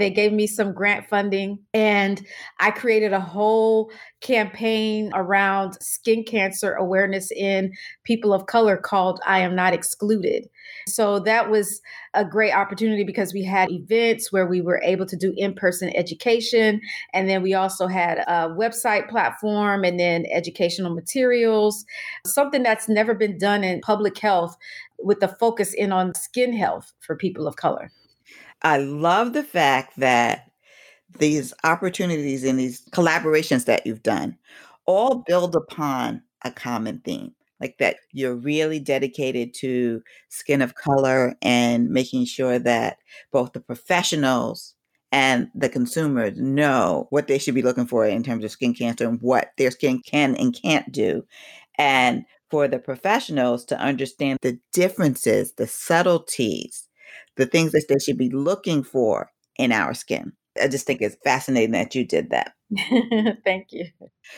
they 0.00 0.10
gave 0.10 0.32
me 0.32 0.46
some 0.46 0.72
grant 0.72 1.06
funding 1.08 1.58
and 1.74 2.24
I 2.58 2.70
created 2.70 3.12
a 3.12 3.20
whole 3.20 3.90
campaign 4.20 5.10
around 5.14 5.76
skin 5.80 6.24
cancer 6.24 6.74
awareness 6.74 7.30
in 7.30 7.72
people 8.04 8.32
of 8.32 8.46
color 8.46 8.76
called 8.76 9.20
I 9.26 9.40
Am 9.40 9.54
Not 9.54 9.72
Excluded. 9.72 10.48
So 10.86 11.20
that 11.20 11.50
was 11.50 11.80
a 12.14 12.24
great 12.24 12.52
opportunity 12.52 13.04
because 13.04 13.32
we 13.32 13.44
had 13.44 13.70
events 13.70 14.32
where 14.32 14.46
we 14.46 14.60
were 14.60 14.80
able 14.82 15.06
to 15.06 15.16
do 15.16 15.32
in 15.36 15.54
person 15.54 15.94
education. 15.94 16.80
And 17.12 17.28
then 17.28 17.42
we 17.42 17.54
also 17.54 17.86
had 17.86 18.18
a 18.18 18.48
website 18.48 19.08
platform 19.08 19.84
and 19.84 19.98
then 19.98 20.26
educational 20.32 20.94
materials, 20.94 21.84
something 22.26 22.62
that's 22.62 22.88
never 22.88 23.14
been 23.14 23.38
done 23.38 23.62
in 23.62 23.80
public 23.80 24.18
health 24.18 24.56
with 24.98 25.20
the 25.20 25.28
focus 25.28 25.72
in 25.72 25.92
on 25.92 26.14
skin 26.14 26.52
health 26.52 26.92
for 27.00 27.16
people 27.16 27.46
of 27.46 27.56
color. 27.56 27.90
I 28.62 28.78
love 28.78 29.32
the 29.32 29.42
fact 29.42 29.98
that 29.98 30.50
these 31.18 31.52
opportunities 31.64 32.44
and 32.44 32.58
these 32.58 32.84
collaborations 32.90 33.64
that 33.64 33.86
you've 33.86 34.02
done 34.02 34.36
all 34.86 35.24
build 35.26 35.56
upon 35.56 36.22
a 36.44 36.50
common 36.50 37.00
theme 37.04 37.32
like 37.60 37.76
that 37.78 37.96
you're 38.12 38.34
really 38.34 38.78
dedicated 38.78 39.52
to 39.54 40.02
skin 40.28 40.62
of 40.62 40.74
color 40.74 41.34
and 41.42 41.90
making 41.90 42.24
sure 42.24 42.58
that 42.58 42.96
both 43.32 43.52
the 43.52 43.60
professionals 43.60 44.74
and 45.12 45.48
the 45.54 45.68
consumers 45.68 46.38
know 46.38 47.06
what 47.10 47.26
they 47.26 47.38
should 47.38 47.54
be 47.54 47.62
looking 47.62 47.86
for 47.86 48.06
in 48.06 48.22
terms 48.22 48.44
of 48.44 48.50
skin 48.50 48.72
cancer 48.72 49.08
and 49.08 49.20
what 49.20 49.50
their 49.58 49.70
skin 49.70 50.00
can 50.00 50.34
and 50.36 50.58
can't 50.60 50.90
do 50.92 51.24
and 51.78 52.24
for 52.50 52.66
the 52.66 52.78
professionals 52.78 53.64
to 53.64 53.78
understand 53.78 54.38
the 54.42 54.58
differences 54.72 55.52
the 55.52 55.66
subtleties 55.66 56.88
the 57.40 57.46
things 57.46 57.72
that 57.72 57.86
they 57.88 57.98
should 57.98 58.18
be 58.18 58.30
looking 58.30 58.82
for 58.82 59.30
in 59.56 59.72
our 59.72 59.94
skin. 59.94 60.32
I 60.60 60.68
just 60.68 60.86
think 60.86 61.00
it's 61.00 61.16
fascinating 61.24 61.72
that 61.72 61.94
you 61.94 62.06
did 62.06 62.30
that. 62.30 62.52
Thank 63.44 63.68
you. 63.70 63.86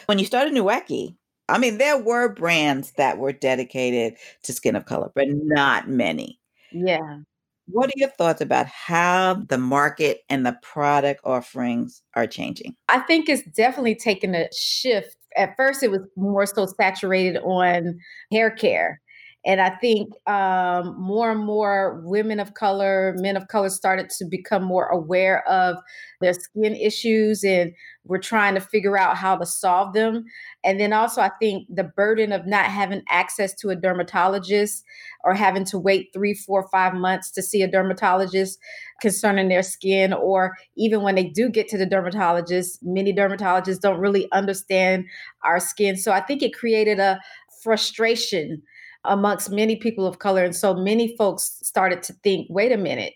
When 0.07 0.19
you 0.19 0.25
started 0.25 0.55
Nuekie, 0.55 1.17
I 1.49 1.59
mean, 1.59 1.79
there 1.79 1.99
were 1.99 2.33
brands 2.33 2.93
that 2.93 3.19
were 3.19 3.33
dedicated 3.33 4.15
to 4.45 4.53
skin 4.53 4.77
of 4.77 4.87
color, 4.87 5.11
but 5.15 5.27
not 5.29 5.89
many. 5.89 6.39
Yeah. 6.71 7.19
What 7.67 7.89
are 7.89 7.97
your 7.97 8.11
thoughts 8.11 8.41
about 8.41 8.67
how 8.67 9.43
the 9.49 9.59
market 9.59 10.21
and 10.29 10.47
the 10.47 10.57
product 10.63 11.21
offerings 11.25 12.03
are 12.15 12.27
changing? 12.27 12.75
I 12.89 13.01
think 13.01 13.29
it's 13.29 13.43
definitely 13.55 13.95
taken 13.97 14.35
a 14.35 14.49
shift. 14.53 15.17
At 15.37 15.57
first, 15.57 15.83
it 15.83 15.91
was 15.91 16.03
more 16.17 16.47
so 16.47 16.67
saturated 16.67 17.39
on 17.39 17.99
hair 18.31 18.51
care 18.51 19.01
and 19.45 19.61
I 19.61 19.71
think 19.71 20.13
um, 20.29 20.95
more 21.01 21.33
and 21.33 21.45
more 21.45 22.01
women 22.05 22.39
of 22.39 22.55
color, 22.55 23.15
men 23.19 23.37
of 23.37 23.49
color 23.49 23.71
started 23.71 24.09
to 24.11 24.25
become 24.25 24.63
more 24.63 24.87
aware 24.87 25.47
of 25.49 25.79
their 26.21 26.33
skin 26.33 26.77
issues 26.77 27.43
and 27.43 27.73
we're 28.05 28.19
trying 28.19 28.55
to 28.55 28.61
figure 28.61 28.97
out 28.97 29.17
how 29.17 29.37
to 29.37 29.45
solve 29.45 29.95
them. 29.95 30.25
And 30.63 30.79
then 30.79 30.93
also, 30.93 31.21
I 31.21 31.31
think 31.41 31.67
the 31.69 31.83
burden 31.83 32.31
of 32.31 32.47
not 32.47 32.67
having 32.67 33.03
access 33.09 33.53
to 33.57 33.71
a 33.71 33.77
dermatologist 33.77 34.85
or 35.25 35.35
having 35.35 35.65
to 35.67 35.79
wait 35.79 36.11
three, 36.13 36.35
four, 36.35 36.69
five 36.71 36.95
months 36.95 37.33
to 37.33 37.43
see 37.43 37.63
a 37.63 37.71
dermatologist 37.71 38.59
concerning 39.01 39.49
their 39.49 39.63
skin, 39.63 40.13
or 40.13 40.57
even 40.77 41.03
when 41.03 41.17
they 41.17 41.25
do 41.25 41.49
get 41.49 41.69
to 41.69 41.79
the 41.79 41.87
dermatologist, 41.87 42.79
many 42.83 43.13
dermatologists 43.13 43.81
don't 43.81 44.01
really 44.01 44.31
understand 44.31 45.05
our 45.45 45.59
skin. 45.59 45.97
So 45.97 46.13
I 46.13 46.21
think 46.21 46.43
it 46.43 46.55
created 46.55 47.01
a 47.01 47.21
frustration 47.63 48.63
amongst 49.05 49.51
many 49.51 49.77
people 49.77 50.07
of 50.07 50.19
color. 50.19 50.45
And 50.45 50.55
so 50.55 50.75
many 50.75 51.17
folks 51.17 51.59
started 51.63 52.03
to 52.05 52.13
think 52.23 52.47
wait 52.51 52.73
a 52.73 52.77
minute, 52.77 53.15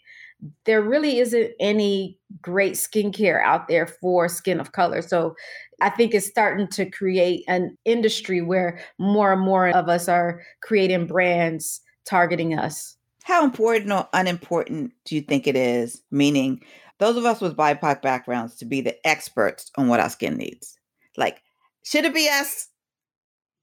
there 0.64 0.83
really 0.83 1.19
isn't 1.19 1.52
any 1.61 2.19
great 2.43 2.75
skincare 2.75 3.43
out 3.43 3.69
there 3.69 3.87
for 3.87 4.28
skin 4.28 4.61
of 4.61 4.73
color. 4.73 5.02
So 5.02 5.35
I 5.81 5.90
think 5.90 6.14
it's 6.14 6.26
starting 6.26 6.69
to 6.69 6.90
create 6.90 7.45
an 7.49 7.76
industry 7.85 8.40
where 8.43 8.81
more 8.99 9.33
and 9.33 9.43
more 9.43 9.69
of 9.69 9.88
us 9.88 10.09
are 10.09 10.43
creating 10.62 11.07
brands 11.07 11.81
targeting 12.05 12.59
us. 12.59 12.97
How 13.25 13.45
important 13.45 13.93
or 13.93 14.09
unimportant 14.12 14.93
do 15.05 15.16
you 15.16 15.21
think 15.21 15.47
it 15.47 15.57
is? 15.57 16.02
Meaning, 16.11 16.62
those 16.99 17.16
of 17.16 17.25
us 17.25 17.40
with 17.40 17.57
BIPOC 17.57 18.00
backgrounds 18.00 18.55
to 18.57 18.64
be 18.64 18.81
the 18.81 18.97
experts 19.07 19.71
on 19.76 19.88
what 19.88 20.00
our 20.00 20.09
skin 20.09 20.37
needs. 20.37 20.78
Like, 21.16 21.43
should 21.83 22.05
it 22.05 22.14
be 22.14 22.28
us? 22.28 22.69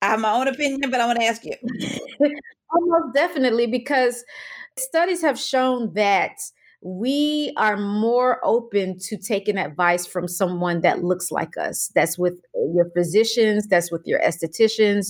I 0.04 0.08
have 0.08 0.20
my 0.20 0.34
own 0.34 0.50
opinion, 0.50 0.92
but 0.92 1.00
I 1.00 1.06
want 1.06 1.20
to 1.20 1.26
ask 1.26 1.46
you. 1.46 1.56
Almost 2.72 3.14
definitely, 3.14 3.68
because 3.68 4.26
studies 4.78 5.22
have 5.22 5.40
shown 5.40 5.94
that 5.94 6.34
we 6.82 7.54
are 7.56 7.78
more 7.78 8.42
open 8.44 9.00
to 9.00 9.16
taking 9.16 9.58
advice 9.58 10.06
from 10.06 10.28
someone 10.28 10.82
that 10.82 11.02
looks 11.02 11.32
like 11.32 11.56
us. 11.56 11.90
That's 11.96 12.18
with 12.18 12.42
your 12.74 12.90
physicians, 12.94 13.68
that's 13.68 13.90
with 13.90 14.02
your 14.06 14.20
estheticians. 14.20 15.08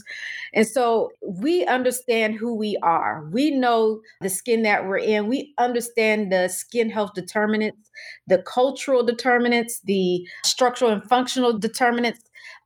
And 0.53 0.67
so 0.67 1.09
we 1.27 1.65
understand 1.65 2.35
who 2.35 2.53
we 2.53 2.77
are. 2.83 3.27
We 3.31 3.49
know 3.49 4.01
the 4.21 4.29
skin 4.29 4.61
that 4.61 4.85
we're 4.85 4.97
in. 4.97 5.27
We 5.27 5.55
understand 5.57 6.31
the 6.31 6.47
skin 6.49 6.91
health 6.91 7.15
determinants, 7.15 7.89
the 8.27 8.43
cultural 8.43 9.03
determinants, 9.03 9.79
the 9.85 10.23
structural 10.43 10.91
and 10.91 11.03
functional 11.09 11.57
determinants 11.57 12.19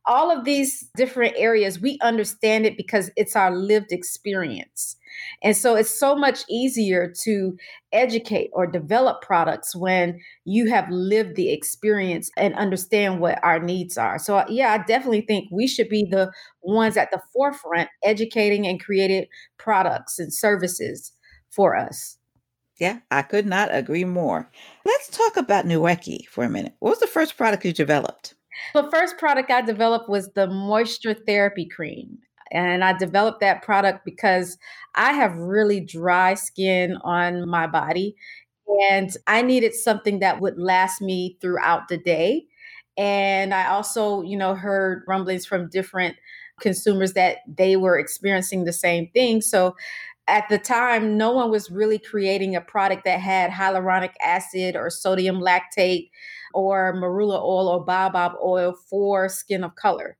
all 0.06 0.30
of 0.30 0.44
these 0.44 0.88
different 0.96 1.34
areas, 1.36 1.80
we 1.80 1.98
understand 2.00 2.66
it 2.66 2.76
because 2.76 3.10
it's 3.16 3.36
our 3.36 3.54
lived 3.54 3.92
experience. 3.92 4.96
And 5.42 5.56
so 5.56 5.74
it's 5.74 5.98
so 5.98 6.14
much 6.14 6.44
easier 6.48 7.12
to 7.22 7.56
educate 7.92 8.50
or 8.52 8.66
develop 8.66 9.22
products 9.22 9.74
when 9.74 10.20
you 10.44 10.68
have 10.68 10.88
lived 10.90 11.36
the 11.36 11.50
experience 11.50 12.30
and 12.36 12.54
understand 12.54 13.20
what 13.20 13.42
our 13.42 13.58
needs 13.58 13.96
are. 13.96 14.18
So, 14.18 14.36
uh, 14.36 14.46
yeah, 14.48 14.72
I 14.72 14.78
definitely 14.84 15.22
think 15.22 15.48
we 15.50 15.66
should 15.66 15.88
be 15.88 16.04
the 16.04 16.30
ones 16.62 16.96
at 16.96 17.10
the 17.10 17.20
forefront 17.32 17.88
educating 18.02 18.66
and 18.66 18.82
creating 18.82 19.26
products 19.58 20.18
and 20.18 20.32
services 20.32 21.12
for 21.50 21.76
us. 21.76 22.18
Yeah, 22.78 23.00
I 23.10 23.22
could 23.22 23.46
not 23.46 23.74
agree 23.74 24.04
more. 24.04 24.48
Let's 24.84 25.08
talk 25.08 25.36
about 25.36 25.66
Nuekie 25.66 26.26
for 26.28 26.44
a 26.44 26.48
minute. 26.48 26.74
What 26.78 26.90
was 26.90 27.00
the 27.00 27.08
first 27.08 27.36
product 27.36 27.64
you 27.64 27.72
developed? 27.72 28.34
The 28.74 28.90
first 28.90 29.18
product 29.18 29.50
I 29.50 29.62
developed 29.62 30.08
was 30.08 30.30
the 30.32 30.46
moisture 30.46 31.14
therapy 31.14 31.66
cream. 31.66 32.18
And 32.50 32.82
I 32.82 32.96
developed 32.96 33.40
that 33.40 33.62
product 33.62 34.04
because 34.04 34.56
I 34.94 35.12
have 35.12 35.34
really 35.36 35.80
dry 35.80 36.34
skin 36.34 36.96
on 37.02 37.48
my 37.48 37.66
body. 37.66 38.16
And 38.90 39.10
I 39.26 39.42
needed 39.42 39.74
something 39.74 40.20
that 40.20 40.40
would 40.40 40.58
last 40.58 41.00
me 41.00 41.36
throughout 41.40 41.88
the 41.88 41.98
day. 41.98 42.46
And 42.96 43.54
I 43.54 43.68
also, 43.68 44.22
you 44.22 44.36
know, 44.36 44.54
heard 44.54 45.04
rumblings 45.06 45.46
from 45.46 45.68
different 45.68 46.16
consumers 46.60 47.12
that 47.12 47.38
they 47.46 47.76
were 47.76 47.98
experiencing 47.98 48.64
the 48.64 48.72
same 48.72 49.08
thing. 49.14 49.40
So 49.40 49.76
at 50.26 50.48
the 50.48 50.58
time, 50.58 51.16
no 51.16 51.32
one 51.32 51.50
was 51.50 51.70
really 51.70 51.98
creating 51.98 52.54
a 52.54 52.60
product 52.60 53.04
that 53.04 53.20
had 53.20 53.50
hyaluronic 53.50 54.12
acid 54.22 54.76
or 54.76 54.90
sodium 54.90 55.40
lactate 55.40 56.10
or 56.54 56.94
marula 56.94 57.40
oil 57.42 57.68
or 57.68 57.84
baobab 57.84 58.32
oil 58.44 58.74
for 58.88 59.28
skin 59.28 59.64
of 59.64 59.74
color. 59.76 60.16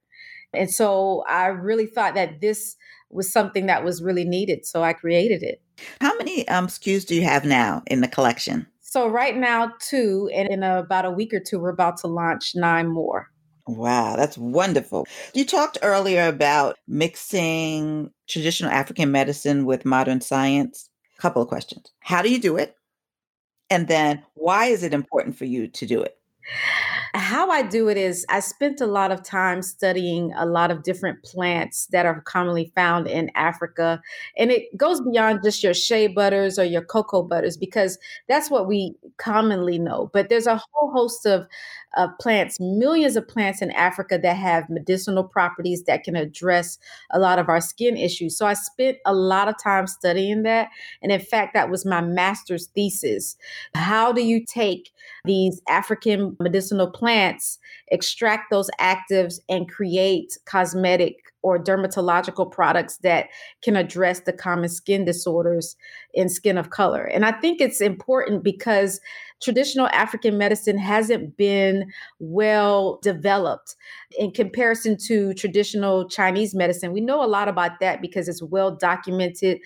And 0.53 0.71
so 0.71 1.25
I 1.29 1.47
really 1.47 1.87
thought 1.87 2.15
that 2.15 2.41
this 2.41 2.77
was 3.11 3.33
something 3.33 3.67
that 3.67 3.85
was 3.85 4.03
really 4.03 4.25
needed. 4.25 4.67
So 4.67 4.83
I 4.83 4.93
created 4.93 5.43
it. 5.43 5.63
How 6.01 6.17
many 6.17 6.47
um, 6.49 6.67
SKUs 6.67 7.07
do 7.07 7.15
you 7.15 7.23
have 7.23 7.45
now 7.45 7.83
in 7.87 8.01
the 8.01 8.09
collection? 8.09 8.67
So 8.81 9.09
right 9.09 9.37
now, 9.37 9.73
two, 9.81 10.31
and 10.35 10.49
in 10.49 10.63
about 10.63 11.05
a 11.05 11.11
week 11.11 11.35
or 11.35 11.41
two, 11.41 11.59
we're 11.59 11.69
about 11.69 11.99
to 11.99 12.07
launch 12.07 12.53
nine 12.55 12.89
more. 12.89 13.29
Wow, 13.67 14.17
that's 14.17 14.39
wonderful. 14.39 15.07
You 15.35 15.45
talked 15.45 15.77
earlier 15.83 16.27
about 16.27 16.77
mixing 16.89 18.11
traditional 18.27 18.71
African 18.71 19.13
medicine 19.13 19.67
with 19.67 19.85
modern 19.85 20.23
science. 20.23 20.89
A 21.19 21.21
couple 21.21 21.43
of 21.43 21.49
questions. 21.49 21.93
How 22.01 22.23
do 22.23 22.31
you 22.31 22.41
do 22.41 22.57
it? 22.57 22.77
And 23.69 23.89
then 23.89 24.23
why 24.35 24.67
is 24.67 24.83
it 24.83 24.95
important 24.95 25.37
for 25.37 25.45
you 25.45 25.69
to 25.69 25.87
do 25.87 26.01
it? 26.01 26.18
How 27.15 27.51
I 27.51 27.63
do 27.63 27.89
it 27.89 27.97
is 27.97 28.25
I 28.29 28.41
spent 28.41 28.81
a 28.81 28.87
lot 28.87 29.13
of 29.13 29.23
time 29.23 29.63
studying 29.63 30.33
a 30.37 30.47
lot 30.47 30.71
of 30.71 30.83
different 30.83 31.23
plants 31.23 31.87
that 31.87 32.07
are 32.07 32.21
commonly 32.23 32.73
found 32.75 33.07
in 33.07 33.31
Africa. 33.35 34.01
And 34.37 34.51
it 34.51 34.77
goes 34.77 35.01
beyond 35.01 35.41
just 35.43 35.63
your 35.63 35.75
shea 35.75 36.07
butters 36.07 36.59
or 36.59 36.65
your 36.65 36.83
cocoa 36.83 37.23
butters 37.23 37.57
because 37.57 37.99
that's 38.29 38.51
what 38.51 38.67
we 38.67 38.95
commonly 39.17 39.79
know. 39.79 40.11
But 40.13 40.29
there's 40.29 40.47
a 40.47 40.57
whole 40.57 40.93
host 40.93 41.27
of 41.27 41.47
of 41.97 42.11
plants, 42.21 42.59
millions 42.61 43.17
of 43.17 43.27
plants 43.27 43.63
in 43.63 43.71
Africa 43.73 44.19
that 44.23 44.37
have 44.37 44.69
medicinal 44.69 45.25
properties 45.25 45.85
that 45.85 46.05
can 46.05 46.17
address 46.17 46.79
a 47.11 47.19
lot 47.19 47.39
of 47.39 47.49
our 47.49 47.61
skin 47.61 47.97
issues. 47.97 48.37
So 48.37 48.47
I 48.47 48.53
spent 48.55 48.99
a 49.07 49.15
lot 49.15 49.49
of 49.49 49.55
time 49.63 49.87
studying 49.87 50.43
that. 50.43 50.69
And 51.03 51.11
in 51.11 51.21
fact, 51.21 51.55
that 51.55 51.71
was 51.71 51.87
my 51.87 52.01
master's 52.01 52.67
thesis. 52.67 53.37
How 53.75 54.13
do 54.13 54.23
you 54.23 54.45
take 54.45 54.91
these 55.25 55.61
African 55.69 56.37
medicinal 56.41 56.91
plants, 56.91 57.59
extract 57.89 58.51
those 58.51 58.71
actives, 58.81 59.41
and 59.49 59.71
create 59.71 60.39
cosmetic 60.45 61.17
or 61.43 61.59
dermatological 61.59 62.51
products 62.51 62.99
that 62.99 63.29
can 63.63 63.77
address 63.77 64.21
the 64.21 64.33
common 64.33 64.69
skin 64.69 65.05
disorders 65.05 65.77
in 66.13 66.29
skin 66.29 66.59
of 66.59 66.71
color. 66.71 67.05
And 67.05 67.25
I 67.25 67.33
think 67.33 67.61
it's 67.61 67.81
important 67.81 68.43
because 68.43 69.01
traditional 69.41 69.87
African 69.89 70.37
medicine 70.37 70.79
hasn't 70.79 71.37
been 71.37 71.91
well 72.19 72.99
developed 73.03 73.77
in 74.19 74.33
comparison 74.33 74.97
to 75.07 75.33
traditional 75.35 76.09
Chinese 76.09 76.55
medicine. 76.55 76.93
We 76.93 77.01
know 77.01 77.25
a 77.25 77.27
lot 77.27 77.49
about 77.49 77.79
that 77.81 78.03
because 78.03 78.29
it's 78.29 78.43
well 78.43 78.75
documented 78.75 79.61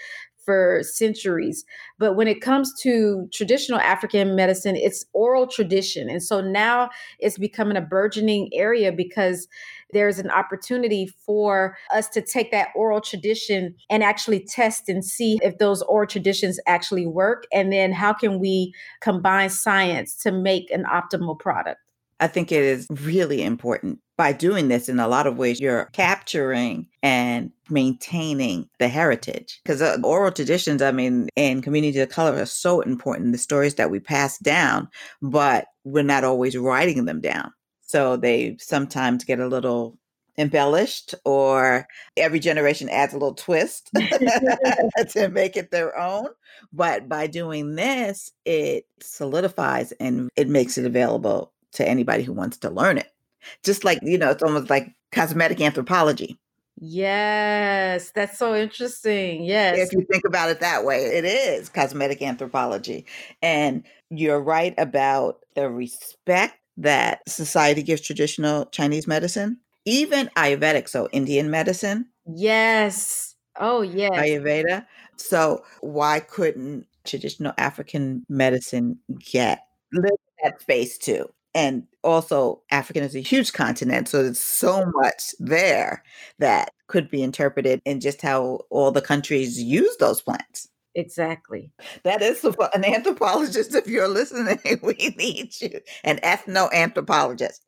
for 0.44 0.80
centuries. 0.82 1.64
But 1.98 2.14
when 2.14 2.28
it 2.28 2.40
comes 2.40 2.72
to 2.82 3.28
traditional 3.32 3.80
African 3.80 4.34
medicine, 4.34 4.76
it's 4.76 5.04
oral 5.12 5.46
tradition. 5.46 6.08
And 6.08 6.22
so 6.22 6.40
now 6.40 6.90
it's 7.18 7.38
becoming 7.38 7.76
a 7.76 7.82
burgeoning 7.82 8.50
area 8.52 8.92
because 8.92 9.48
there's 9.92 10.18
an 10.18 10.30
opportunity 10.30 11.06
for 11.06 11.76
us 11.92 12.08
to 12.08 12.22
take 12.22 12.50
that 12.50 12.68
oral 12.74 13.00
tradition 13.00 13.74
and 13.90 14.02
actually 14.02 14.40
test 14.40 14.88
and 14.88 15.04
see 15.04 15.38
if 15.42 15.58
those 15.58 15.82
oral 15.82 16.06
traditions 16.06 16.58
actually 16.66 17.06
work. 17.06 17.44
And 17.52 17.72
then 17.72 17.92
how 17.92 18.12
can 18.12 18.40
we 18.40 18.72
combine 19.00 19.50
science 19.50 20.16
to 20.22 20.32
make 20.32 20.70
an 20.70 20.84
optimal 20.84 21.38
product? 21.38 21.81
I 22.22 22.28
think 22.28 22.52
it 22.52 22.62
is 22.62 22.86
really 22.88 23.42
important. 23.42 23.98
By 24.16 24.32
doing 24.32 24.68
this, 24.68 24.88
in 24.88 25.00
a 25.00 25.08
lot 25.08 25.26
of 25.26 25.38
ways, 25.38 25.58
you're 25.58 25.86
capturing 25.92 26.86
and 27.02 27.50
maintaining 27.68 28.68
the 28.78 28.86
heritage. 28.86 29.60
Because 29.64 29.82
uh, 29.82 29.96
oral 30.04 30.30
traditions, 30.30 30.82
I 30.82 30.92
mean, 30.92 31.28
in 31.34 31.62
community 31.62 31.98
of 31.98 32.10
color 32.10 32.40
are 32.40 32.46
so 32.46 32.80
important, 32.80 33.32
the 33.32 33.38
stories 33.38 33.74
that 33.74 33.90
we 33.90 33.98
pass 33.98 34.38
down, 34.38 34.88
but 35.20 35.66
we're 35.82 36.04
not 36.04 36.22
always 36.22 36.56
writing 36.56 37.06
them 37.06 37.20
down. 37.20 37.50
So 37.80 38.16
they 38.16 38.56
sometimes 38.60 39.24
get 39.24 39.40
a 39.40 39.48
little 39.48 39.98
embellished 40.38 41.16
or 41.24 41.88
every 42.16 42.38
generation 42.38 42.88
adds 42.88 43.12
a 43.12 43.16
little 43.16 43.34
twist 43.34 43.90
to 45.10 45.28
make 45.30 45.58
it 45.58 45.70
their 45.70 45.96
own 45.98 46.26
but 46.72 47.06
by 47.06 47.26
doing 47.26 47.74
this 47.74 48.32
it 48.46 48.86
solidifies 49.02 49.92
and 50.00 50.30
it 50.34 50.48
makes 50.48 50.78
it 50.78 50.86
available 50.86 51.52
to 51.72 51.86
anybody 51.86 52.22
who 52.22 52.32
wants 52.32 52.56
to 52.56 52.70
learn 52.70 52.98
it 52.98 53.12
just 53.62 53.84
like 53.84 53.98
you 54.02 54.18
know 54.18 54.30
it's 54.30 54.42
almost 54.42 54.70
like 54.70 54.94
cosmetic 55.10 55.60
anthropology 55.60 56.38
yes 56.80 58.10
that's 58.12 58.38
so 58.38 58.54
interesting 58.54 59.44
yes 59.44 59.78
if 59.78 59.92
you 59.92 60.06
think 60.10 60.24
about 60.26 60.50
it 60.50 60.60
that 60.60 60.84
way 60.84 61.04
it 61.04 61.24
is 61.24 61.68
cosmetic 61.68 62.22
anthropology 62.22 63.04
and 63.42 63.84
you're 64.10 64.40
right 64.40 64.74
about 64.78 65.40
the 65.54 65.68
respect 65.68 66.54
that 66.76 67.20
society 67.28 67.82
gives 67.82 68.00
traditional 68.00 68.66
Chinese 68.66 69.06
medicine, 69.06 69.58
even 69.84 70.30
Ayurvedic, 70.36 70.88
so 70.88 71.08
Indian 71.12 71.50
medicine. 71.50 72.06
Yes. 72.26 73.34
Oh, 73.58 73.82
yes. 73.82 74.10
Ayurveda. 74.12 74.86
So 75.16 75.64
why 75.80 76.20
couldn't 76.20 76.86
traditional 77.04 77.52
African 77.58 78.24
medicine 78.28 78.98
get 79.18 79.66
that 80.42 80.60
space 80.60 80.98
too? 80.98 81.28
And 81.54 81.86
also, 82.02 82.62
African 82.70 83.02
is 83.02 83.14
a 83.14 83.20
huge 83.20 83.52
continent, 83.52 84.08
so 84.08 84.22
there's 84.22 84.40
so 84.40 84.90
much 84.94 85.34
there 85.38 86.02
that 86.38 86.72
could 86.86 87.10
be 87.10 87.22
interpreted 87.22 87.82
in 87.84 88.00
just 88.00 88.22
how 88.22 88.60
all 88.70 88.90
the 88.90 89.02
countries 89.02 89.62
use 89.62 89.96
those 89.98 90.22
plants. 90.22 90.68
Exactly. 90.94 91.70
That 92.04 92.22
is 92.22 92.44
an 92.44 92.84
anthropologist. 92.84 93.74
If 93.82 93.86
you're 93.86 94.08
listening, 94.08 94.58
we 94.82 95.14
need 95.18 95.60
you. 95.60 95.80
An 96.04 96.18
ethnoanthropologist. 96.18 97.60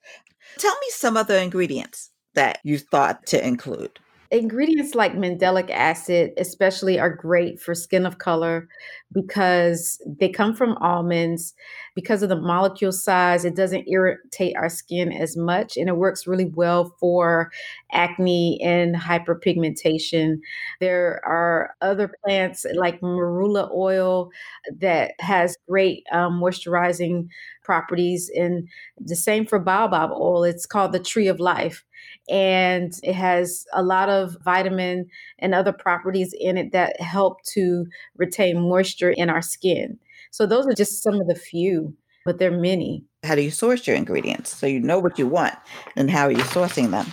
Tell 0.59 0.75
me 0.75 0.87
some 0.91 1.17
other 1.17 1.37
ingredients 1.37 2.11
that 2.35 2.61
you 2.65 2.79
thought 2.79 3.27
to 3.27 3.47
include. 3.47 3.99
Ingredients 4.31 4.95
like 4.95 5.15
mandelic 5.15 5.71
acid, 5.71 6.33
especially, 6.39 6.99
are 6.99 7.11
great 7.11 7.61
for 7.61 7.75
skin 7.75 8.05
of 8.05 8.19
color 8.19 8.69
because 9.13 10.03
they 10.07 10.29
come 10.29 10.55
from 10.55 10.77
almonds. 10.79 11.55
Because 11.95 12.23
of 12.25 12.29
the 12.29 12.37
molecule 12.41 12.91
size, 12.91 13.45
it 13.45 13.55
doesn't 13.55 13.89
irritate 13.89 14.57
our 14.57 14.69
skin 14.69 15.13
as 15.13 15.37
much, 15.37 15.77
and 15.77 15.89
it 15.89 15.97
works 15.97 16.27
really 16.27 16.47
well 16.47 16.95
for 16.99 17.53
acne 17.93 18.61
and 18.63 18.97
hyperpigmentation. 18.97 20.39
There 20.81 21.21
are 21.25 21.75
other 21.81 22.11
plants 22.25 22.67
like 22.75 23.01
marula 23.01 23.71
oil 23.73 24.31
that 24.81 25.13
has 25.21 25.57
great 25.69 26.05
um, 26.13 26.41
moisturizing 26.41 27.29
properties, 27.63 28.31
and 28.35 28.69
the 28.99 29.17
same 29.17 29.47
for 29.47 29.59
baobab 29.59 30.11
oil. 30.11 30.45
It's 30.45 30.67
called 30.67 30.93
the 30.93 30.99
tree 31.01 31.29
of 31.29 31.41
life 31.41 31.85
and 32.29 32.93
it 33.03 33.15
has 33.15 33.65
a 33.73 33.83
lot 33.83 34.09
of 34.09 34.37
vitamin 34.45 35.07
and 35.39 35.55
other 35.55 35.73
properties 35.73 36.35
in 36.39 36.57
it 36.59 36.73
that 36.73 37.01
help 37.01 37.43
to 37.45 37.87
retain 38.17 38.61
moisture 38.69 39.11
in 39.11 39.31
our 39.31 39.43
skin. 39.43 39.99
So 40.35 40.47
those 40.47 40.67
are 40.67 40.75
just 40.75 41.01
some 41.01 41.21
of 41.21 41.29
the 41.29 41.37
few, 41.37 41.95
but 42.25 42.41
there 42.41 42.53
are 42.53 42.61
many. 42.61 43.05
How 43.23 43.37
do 43.37 43.43
you 43.43 43.53
source 43.53 43.87
your 43.87 43.95
ingredients? 43.95 44.51
So 44.51 44.67
you 44.67 44.81
know 44.81 44.99
what 44.99 45.17
you 45.17 45.29
want 45.29 45.55
and 45.95 46.11
how 46.11 46.25
are 46.25 46.33
you 46.33 46.39
sourcing 46.39 46.91
them? 46.91 47.07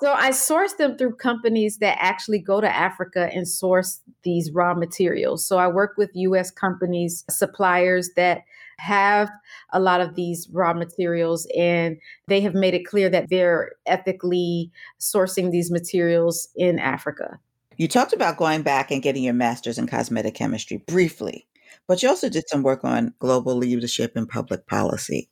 So 0.00 0.10
I 0.10 0.30
source 0.30 0.72
them 0.72 0.96
through 0.96 1.16
companies 1.16 1.76
that 1.80 1.98
actually 2.00 2.38
go 2.38 2.62
to 2.62 2.74
Africa 2.74 3.28
and 3.34 3.46
source 3.46 4.00
these 4.22 4.50
raw 4.50 4.72
materials. 4.72 5.46
So 5.46 5.58
I 5.58 5.68
work 5.68 5.98
with 5.98 6.08
US 6.14 6.50
companies, 6.50 7.22
suppliers 7.28 8.08
that 8.16 8.44
have 8.78 9.28
a 9.74 9.78
lot 9.78 10.00
of 10.00 10.14
these 10.14 10.48
raw 10.50 10.72
materials 10.72 11.46
and 11.54 11.98
they 12.28 12.40
have 12.40 12.54
made 12.54 12.72
it 12.72 12.86
clear 12.86 13.10
that 13.10 13.28
they're 13.28 13.72
ethically 13.84 14.72
sourcing 14.98 15.50
these 15.50 15.70
materials 15.70 16.48
in 16.56 16.78
Africa. 16.78 17.38
You 17.76 17.88
talked 17.88 18.14
about 18.14 18.38
going 18.38 18.62
back 18.62 18.90
and 18.90 19.02
getting 19.02 19.22
your 19.22 19.34
master's 19.34 19.76
in 19.76 19.86
cosmetic 19.86 20.34
chemistry 20.34 20.78
briefly, 20.86 21.46
but 21.86 22.02
you 22.02 22.08
also 22.08 22.28
did 22.28 22.48
some 22.48 22.62
work 22.62 22.84
on 22.84 23.14
global 23.18 23.56
leadership 23.56 24.12
and 24.16 24.28
public 24.28 24.66
policy. 24.66 25.28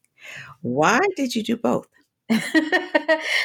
Why 0.62 1.00
did 1.16 1.34
you 1.34 1.42
do 1.42 1.56
both? 1.56 1.88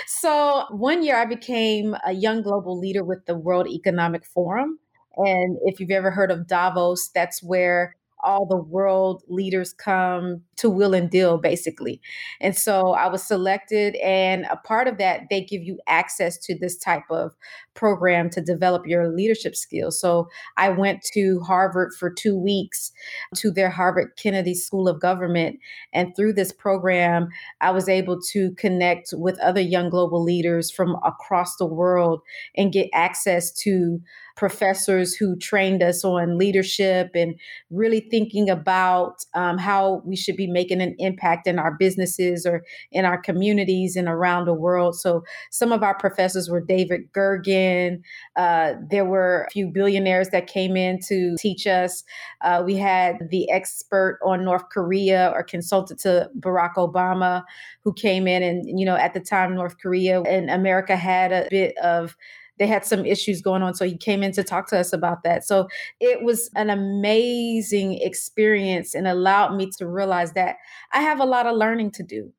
so, 0.08 0.66
one 0.72 1.04
year 1.04 1.18
I 1.18 1.26
became 1.26 1.96
a 2.06 2.14
young 2.14 2.42
global 2.42 2.80
leader 2.80 3.04
with 3.04 3.26
the 3.26 3.36
World 3.36 3.68
Economic 3.68 4.26
Forum. 4.26 4.80
And 5.18 5.58
if 5.64 5.80
you've 5.80 5.92
ever 5.92 6.12
heard 6.12 6.32
of 6.32 6.48
Davos, 6.48 7.10
that's 7.10 7.42
where 7.42 7.96
all 8.28 8.46
the 8.46 8.58
world 8.58 9.24
leaders 9.30 9.72
come 9.72 10.42
to 10.58 10.70
will 10.70 10.94
and 10.94 11.10
deal 11.10 11.38
basically. 11.38 12.02
And 12.42 12.56
so 12.56 12.92
i 12.92 13.08
was 13.08 13.24
selected 13.24 13.96
and 13.96 14.46
a 14.52 14.58
part 14.58 14.88
of 14.88 14.98
that 14.98 15.22
they 15.30 15.42
give 15.42 15.64
you 15.64 15.80
access 15.88 16.38
to 16.40 16.58
this 16.60 16.78
type 16.78 17.10
of 17.10 17.34
program 17.74 18.30
to 18.32 18.42
develop 18.42 18.86
your 18.86 19.08
leadership 19.08 19.56
skills. 19.56 20.00
So 20.00 20.28
i 20.58 20.68
went 20.68 21.04
to 21.14 21.40
harvard 21.42 21.94
for 21.98 22.10
two 22.12 22.38
weeks 22.38 22.92
to 23.36 23.50
their 23.50 23.70
harvard 23.70 24.12
kennedy 24.18 24.54
school 24.54 24.90
of 24.90 25.00
government 25.00 25.58
and 25.94 26.14
through 26.16 26.34
this 26.34 26.52
program 26.52 27.30
i 27.62 27.72
was 27.72 27.88
able 27.88 28.20
to 28.20 28.52
connect 28.56 29.14
with 29.14 29.40
other 29.40 29.62
young 29.62 29.90
global 29.90 30.22
leaders 30.22 30.70
from 30.70 30.98
across 31.06 31.56
the 31.56 31.66
world 31.66 32.22
and 32.56 32.74
get 32.74 32.90
access 32.94 33.52
to 33.52 34.02
professors 34.38 35.16
who 35.16 35.36
trained 35.36 35.82
us 35.82 36.06
on 36.06 36.38
leadership 36.38 37.10
and 37.16 37.36
really 37.72 38.00
thinking 38.00 38.50
about 38.50 39.26
um, 39.34 39.58
how 39.58 40.02
we 40.06 40.16
should 40.16 40.38
be 40.38 40.48
making 40.48 40.80
an 40.80 40.96
impact 41.00 41.48
in 41.48 41.58
our 41.58 41.76
businesses 41.78 42.46
or 42.46 42.64
in 42.92 43.04
our 43.04 43.20
communities 43.20 43.96
and 43.96 44.08
around 44.08 44.46
the 44.46 44.54
world. 44.54 44.96
So 44.96 45.24
some 45.50 45.72
of 45.72 45.84
our 45.84 45.98
professors 45.98 46.50
were 46.50 46.62
David 46.62 47.12
Gergen. 47.12 48.02
Uh, 48.36 48.74
there 48.90 49.06
were 49.06 49.46
a 49.48 49.52
few 49.52 49.68
billionaires 49.68 50.30
that 50.30 50.46
came 50.46 50.78
in 50.78 51.00
to 51.08 51.36
teach 51.40 51.66
us. 51.66 52.04
Uh, 52.42 52.62
we 52.64 52.76
had 52.76 53.28
the 53.32 53.50
expert 53.50 54.20
on 54.24 54.46
North 54.46 54.70
Korea 54.72 55.32
or 55.34 55.44
consultant 55.44 56.00
to 56.02 56.30
Barack 56.40 56.76
Obama 56.76 57.44
who 57.84 57.92
came 57.92 58.28
in 58.28 58.44
and, 58.44 58.80
you 58.80 58.86
know, 58.86 58.96
at 58.96 59.14
the 59.14 59.20
time, 59.20 59.56
North 59.56 59.80
Korea 59.82 60.22
and 60.22 60.50
America 60.50 60.96
had 60.96 61.32
a 61.32 61.48
bit 61.50 61.76
of 61.78 62.16
they 62.60 62.68
had 62.68 62.86
some 62.86 63.06
issues 63.06 63.42
going 63.42 63.62
on. 63.62 63.74
So 63.74 63.86
he 63.86 63.98
came 63.98 64.24
in 64.24 64.32
to 64.34 64.44
talk 64.44 64.68
to 64.70 64.80
us 64.80 64.94
about 64.94 65.24
that. 65.24 65.46
So 65.46 65.68
it 66.00 66.24
was 66.24 66.50
an 66.56 66.70
amazing 66.70 68.00
experience 68.02 68.96
and 68.96 69.08
allowed 69.08 69.56
me 69.56 69.70
to 69.78 69.88
realize 69.88 70.34
that 70.34 70.58
I 70.92 71.02
have 71.02 71.20
a 71.20 71.26
lot 71.26 71.46
of 71.46 71.56
learning 71.56 71.92
to 71.92 72.04
do. 72.04 72.32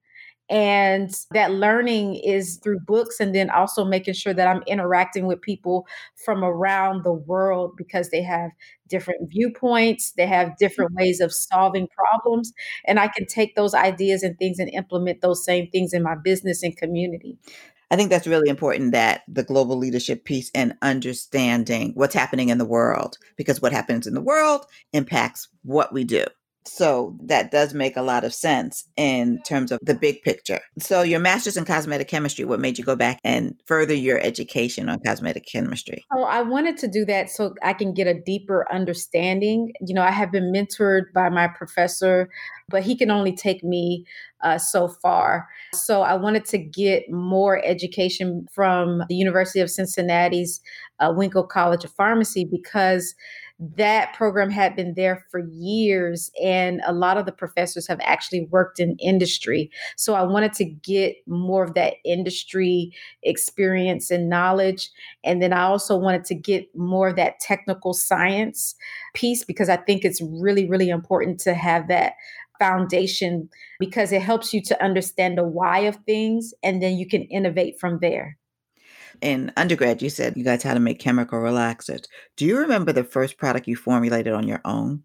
And 0.51 1.15
that 1.33 1.53
learning 1.53 2.15
is 2.17 2.57
through 2.57 2.81
books 2.81 3.21
and 3.21 3.35
then 3.35 3.51
also 3.51 3.85
making 3.85 4.15
sure 4.15 4.33
that 4.33 4.49
I'm 4.49 4.63
interacting 4.67 5.27
with 5.27 5.43
people 5.43 5.87
from 6.25 6.43
around 6.43 7.05
the 7.05 7.13
world 7.13 7.73
because 7.77 8.09
they 8.09 8.23
have 8.23 8.53
different 8.89 9.31
viewpoints, 9.31 10.13
they 10.13 10.27
have 10.27 10.57
different 10.57 10.93
mm-hmm. 10.93 11.05
ways 11.05 11.21
of 11.21 11.35
solving 11.35 11.87
problems. 11.89 12.55
And 12.87 12.99
I 12.99 13.09
can 13.09 13.27
take 13.27 13.57
those 13.57 13.75
ideas 13.75 14.23
and 14.23 14.39
things 14.39 14.59
and 14.59 14.71
implement 14.71 15.21
those 15.21 15.45
same 15.45 15.69
things 15.69 15.93
in 15.93 16.03
my 16.03 16.15
business 16.15 16.63
and 16.63 16.75
community. 16.75 17.37
I 17.91 17.97
think 17.97 18.11
that's 18.11 18.27
really 18.27 18.49
important 18.49 18.93
that 18.93 19.23
the 19.29 19.43
global 19.43 19.77
leadership 19.77 20.25
piece 20.25 20.51
and 20.55 20.75
understanding 20.83 21.93
what's 21.95 22.15
happening 22.15 22.51
in 22.51 22.59
the 22.59 22.65
world, 22.65 23.19
because 23.37 23.63
what 23.63 23.73
happens 23.73 24.07
in 24.07 24.15
the 24.15 24.21
world 24.21 24.67
impacts 24.93 25.49
what 25.63 25.93
we 25.93 26.05
do. 26.05 26.25
So 26.67 27.17
that 27.23 27.51
does 27.51 27.73
make 27.73 27.97
a 27.97 28.03
lot 28.03 28.25
of 28.25 28.35
sense 28.35 28.87
in 28.97 29.41
terms 29.43 29.73
of 29.73 29.79
the 29.83 29.95
big 29.95 30.21
picture. 30.23 30.61
So 30.79 31.01
your 31.01 31.19
master's 31.19 31.57
in 31.57 31.65
cosmetic 31.65 32.09
chemistry, 32.09 32.45
what 32.45 32.61
made 32.61 32.77
you 32.77 32.85
go 32.85 32.95
back 32.95 33.19
and 33.25 33.55
further 33.65 33.95
your 33.95 34.21
education 34.21 34.91
on 34.91 35.01
cosmetic 35.01 35.47
chemistry? 35.47 36.05
Oh, 36.13 36.25
I 36.25 36.43
wanted 36.43 36.77
to 36.79 36.89
do 36.89 37.07
that 37.07 37.31
so 37.31 37.55
I 37.63 37.73
can 37.73 37.95
get 37.95 38.07
a 38.07 38.21
deeper 38.21 38.67
understanding. 38.71 39.73
You 39.81 39.95
know, 39.95 40.03
I 40.03 40.11
have 40.11 40.31
been 40.31 40.53
mentored 40.53 41.05
by 41.15 41.31
my 41.31 41.49
professor, 41.49 42.29
but 42.69 42.83
he 42.83 42.97
can 42.97 43.11
only 43.11 43.35
take 43.35 43.65
me 43.65 44.05
uh, 44.43 44.59
so 44.59 44.89
far. 44.89 45.49
So 45.75 46.03
I 46.03 46.15
wanted 46.15 46.45
to 46.47 46.59
get 46.59 47.11
more 47.11 47.65
education 47.65 48.47
from 48.53 49.03
the 49.09 49.15
University 49.15 49.61
of 49.61 49.71
Cincinnati's 49.71 50.61
uh, 51.01 51.13
Winkle 51.17 51.45
College 51.45 51.85
of 51.85 51.93
Pharmacy 51.93 52.45
because 52.45 53.15
that 53.59 54.15
program 54.15 54.51
had 54.51 54.77
been 54.77 54.95
there 54.95 55.27
for 55.31 55.41
years 55.41 56.31
and 56.43 56.81
a 56.87 56.93
lot 56.93 57.17
of 57.17 57.27
the 57.27 57.33
professors 57.33 57.89
have 57.89 57.99
actually 58.03 58.47
worked 58.51 58.79
in 58.79 58.97
industry 59.01 59.69
so 59.97 60.15
i 60.15 60.23
wanted 60.23 60.53
to 60.53 60.65
get 60.65 61.17
more 61.27 61.65
of 61.65 61.75
that 61.75 61.95
industry 62.05 62.93
experience 63.25 64.13
and 64.13 64.29
knowledge 64.29 64.91
and 65.25 65.43
then 65.43 65.53
i 65.53 65.63
also 65.63 65.97
wanted 65.97 66.25
to 66.25 66.37
get 66.37 66.69
more 66.77 67.09
of 67.09 67.17
that 67.17 67.41
technical 67.41 67.93
science 67.93 68.77
piece 69.15 69.45
because 69.45 69.69
i 69.69 69.77
think 69.77 70.05
it's 70.05 70.23
really 70.23 70.69
really 70.69 70.89
important 70.89 71.41
to 71.41 71.53
have 71.53 71.89
that 71.89 72.13
foundation 72.59 73.49
because 73.79 74.13
it 74.13 74.23
helps 74.23 74.53
you 74.53 74.63
to 74.63 74.83
understand 74.83 75.39
the 75.39 75.45
why 75.45 75.81
of 75.81 75.97
things 76.07 76.53
and 76.63 76.83
then 76.83 76.97
you 76.97 77.07
can 77.07 77.23
innovate 77.25 77.79
from 77.79 77.99
there 78.01 78.37
in 79.21 79.53
undergrad, 79.57 80.03
you 80.03 80.11
said 80.11 80.37
you 80.37 80.45
guys 80.45 80.63
had 80.63 80.75
to 80.75 80.81
make 80.81 80.99
chemical 80.99 81.39
relaxers. 81.39 82.05
Do 82.37 82.47
you 82.47 82.59
remember 82.59 82.93
the 82.93 83.05
first 83.05 83.39
product 83.39 83.67
you 83.67 83.77
formulated 83.77 84.33
on 84.33 84.47
your 84.47 84.61
own? 84.65 85.03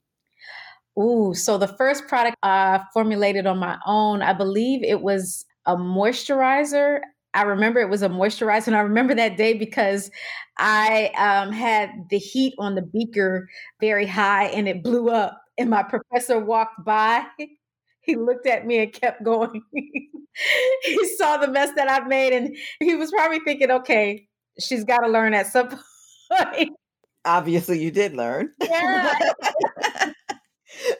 Ooh, 0.99 1.33
so 1.33 1.57
the 1.57 1.67
first 1.67 2.07
product 2.07 2.37
I 2.43 2.83
formulated 2.93 3.47
on 3.47 3.57
my 3.57 3.77
own, 3.85 4.21
I 4.21 4.33
believe 4.33 4.83
it 4.83 5.01
was 5.01 5.45
a 5.65 5.75
moisturizer. 5.75 6.99
I 7.33 7.43
remember 7.43 7.79
it 7.79 7.89
was 7.89 8.03
a 8.03 8.09
moisturizer, 8.09 8.67
and 8.67 8.75
I 8.75 8.81
remember 8.81 9.15
that 9.15 9.37
day 9.37 9.53
because 9.53 10.11
I 10.59 11.11
um, 11.17 11.51
had 11.51 11.89
the 12.11 12.19
heat 12.19 12.53
on 12.59 12.75
the 12.75 12.83
beaker 12.83 13.49
very 13.79 14.05
high 14.05 14.45
and 14.45 14.67
it 14.67 14.83
blew 14.83 15.09
up. 15.09 15.42
And 15.57 15.69
my 15.69 15.83
professor 15.83 16.39
walked 16.39 16.83
by 16.83 17.25
he 18.03 18.15
looked 18.15 18.45
at 18.45 18.67
me 18.67 18.79
and 18.79 18.93
kept 18.93 19.23
going. 19.23 19.63
he 20.83 21.15
saw 21.17 21.37
the 21.37 21.47
mess 21.47 21.71
that 21.75 21.89
I've 21.89 22.07
made 22.07 22.33
and 22.33 22.55
he 22.79 22.95
was 22.95 23.11
probably 23.11 23.39
thinking, 23.39 23.71
okay, 23.71 24.27
she's 24.59 24.83
got 24.83 24.99
to 24.99 25.07
learn 25.07 25.33
at 25.33 25.47
some 25.47 25.69
point. 26.31 26.69
Obviously, 27.25 27.81
you 27.81 27.91
did 27.91 28.13
learn. 28.13 28.51
Yeah. 28.61 29.13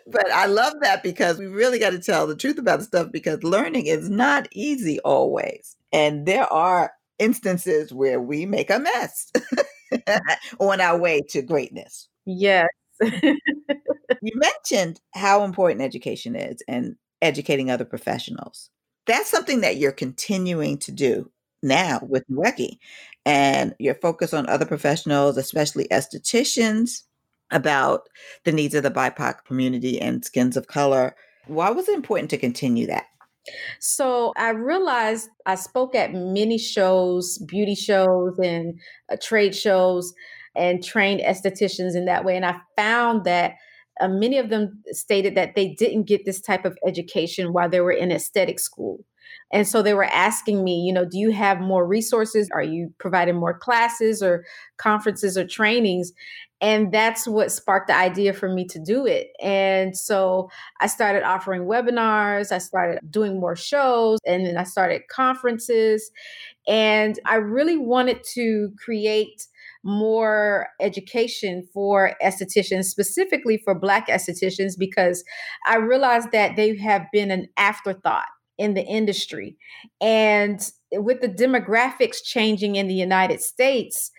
but 0.08 0.32
I 0.32 0.46
love 0.46 0.74
that 0.82 1.04
because 1.04 1.38
we 1.38 1.48
really 1.48 1.78
got 1.78 1.90
to 1.90 2.00
tell 2.00 2.26
the 2.26 2.36
truth 2.36 2.58
about 2.58 2.80
the 2.80 2.86
stuff 2.86 3.12
because 3.12 3.44
learning 3.44 3.88
is 3.88 4.10
not 4.10 4.48
easy 4.54 5.00
always. 5.02 5.76
And 5.92 6.26
there 6.26 6.52
are 6.52 6.94
instances 7.20 7.94
where 7.94 8.22
we 8.22 8.46
make 8.46 8.70
a 8.70 8.80
mess 8.80 9.32
on 10.60 10.80
our 10.80 10.98
way 10.98 11.22
to 11.30 11.42
greatness. 11.42 12.08
Yes. 12.26 12.68
you 13.02 14.32
mentioned 14.36 15.02
how 15.14 15.44
important 15.44 15.82
education 15.82 16.36
is 16.36 16.62
and 16.68 16.96
educating 17.22 17.72
other 17.72 17.86
professionals. 17.86 18.70
That's 19.06 19.30
something 19.30 19.62
that 19.62 19.78
you're 19.78 19.92
continuing 19.92 20.78
to 20.80 20.92
do 20.92 21.32
now 21.62 22.00
with 22.08 22.24
Nuekie 22.30 22.78
and 23.26 23.76
your 23.80 23.96
focus 23.96 24.34
on 24.34 24.48
other 24.48 24.66
professionals, 24.66 25.38
especially 25.38 25.88
estheticians, 25.90 27.04
about 27.52 28.10
the 28.44 28.52
needs 28.52 28.76
of 28.76 28.84
the 28.84 28.92
BIPOC 28.92 29.46
community 29.46 30.02
and 30.02 30.26
skins 30.26 30.58
of 30.58 30.68
color. 30.68 31.16
Why 31.48 31.70
was 31.70 31.88
it 31.88 31.96
important 31.96 32.30
to 32.32 32.38
continue 32.38 32.88
that? 32.88 33.06
So 33.80 34.34
I 34.38 34.50
realized 34.50 35.30
I 35.46 35.56
spoke 35.56 35.96
at 35.96 36.14
many 36.14 36.58
shows, 36.58 37.38
beauty 37.40 37.76
shows, 37.76 38.40
and 38.40 38.80
uh, 39.12 39.18
trade 39.22 39.54
shows 39.54 40.14
and 40.56 40.84
trained 40.84 41.22
estheticians 41.22 41.96
in 41.96 42.06
that 42.06 42.26
way. 42.26 42.36
And 42.36 42.46
I 42.46 42.60
found 42.76 43.24
that 43.26 43.56
uh, 44.02 44.08
many 44.08 44.38
of 44.38 44.50
them 44.50 44.82
stated 44.92 45.36
that 45.36 45.56
they 45.56 45.74
didn't 45.74 46.04
get 46.04 46.26
this 46.26 46.42
type 46.42 46.66
of 46.66 46.78
education 46.86 47.54
while 47.54 47.70
they 47.70 47.82
were 47.82 47.92
in 47.92 48.12
aesthetic 48.12 48.60
school. 48.60 49.04
And 49.52 49.68
so 49.68 49.82
they 49.82 49.94
were 49.94 50.06
asking 50.06 50.64
me, 50.64 50.82
you 50.82 50.92
know, 50.92 51.06
do 51.06 51.18
you 51.18 51.32
have 51.32 51.60
more 51.60 51.86
resources? 51.86 52.50
Are 52.54 52.64
you 52.64 52.92
providing 52.98 53.36
more 53.36 53.58
classes 53.58 54.24
or 54.24 54.46
conferences 54.78 55.38
or 55.38 55.46
trainings? 55.46 56.12
And 56.60 56.92
that's 56.92 57.28
what 57.28 57.52
sparked 57.52 57.88
the 57.88 57.96
idea 57.96 58.34
for 58.34 58.50
me 58.50 58.66
to 58.66 58.80
do 58.80 59.06
it. 59.06 59.32
And 59.42 59.96
so 59.98 60.50
I 60.80 60.88
started 60.88 61.24
offering 61.24 61.64
webinars, 61.64 62.52
I 62.52 62.58
started 62.58 63.00
doing 63.12 63.40
more 63.40 63.56
shows, 63.56 64.20
and 64.26 64.46
then 64.46 64.58
I 64.58 64.64
started 64.64 65.08
conferences. 65.08 66.10
And 66.68 67.20
I 67.26 67.36
really 67.36 67.78
wanted 67.78 68.24
to 68.34 68.72
create 68.84 69.46
more 69.84 70.68
education 70.80 71.68
for 71.74 72.16
estheticians, 72.24 72.86
specifically 72.86 73.58
for 73.58 73.78
Black 73.78 74.08
estheticians, 74.08 74.74
because 74.78 75.24
I 75.68 75.78
realized 75.78 76.32
that 76.32 76.56
they 76.56 76.78
have 76.78 77.04
been 77.12 77.32
an 77.32 77.48
afterthought 77.58 78.28
in 78.58 78.74
the 78.76 78.84
industry. 78.84 79.58
And 80.00 80.60
with 80.92 81.22
the 81.22 81.30
demographics 81.30 82.24
changing 82.24 82.76
in 82.76 82.88
the 82.88 82.94
United 82.94 83.42
States, 83.42 84.12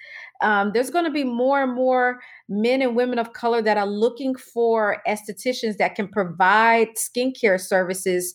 um, 0.42 0.72
there's 0.74 0.90
going 0.90 1.04
to 1.04 1.10
be 1.10 1.24
more 1.24 1.62
and 1.62 1.74
more 1.74 2.20
men 2.48 2.82
and 2.82 2.96
women 2.96 3.18
of 3.18 3.32
color 3.32 3.62
that 3.62 3.78
are 3.78 3.86
looking 3.86 4.34
for 4.34 4.98
estheticians 5.08 5.76
that 5.78 5.94
can 5.94 6.08
provide 6.08 6.88
skincare 6.96 7.60
services 7.60 8.34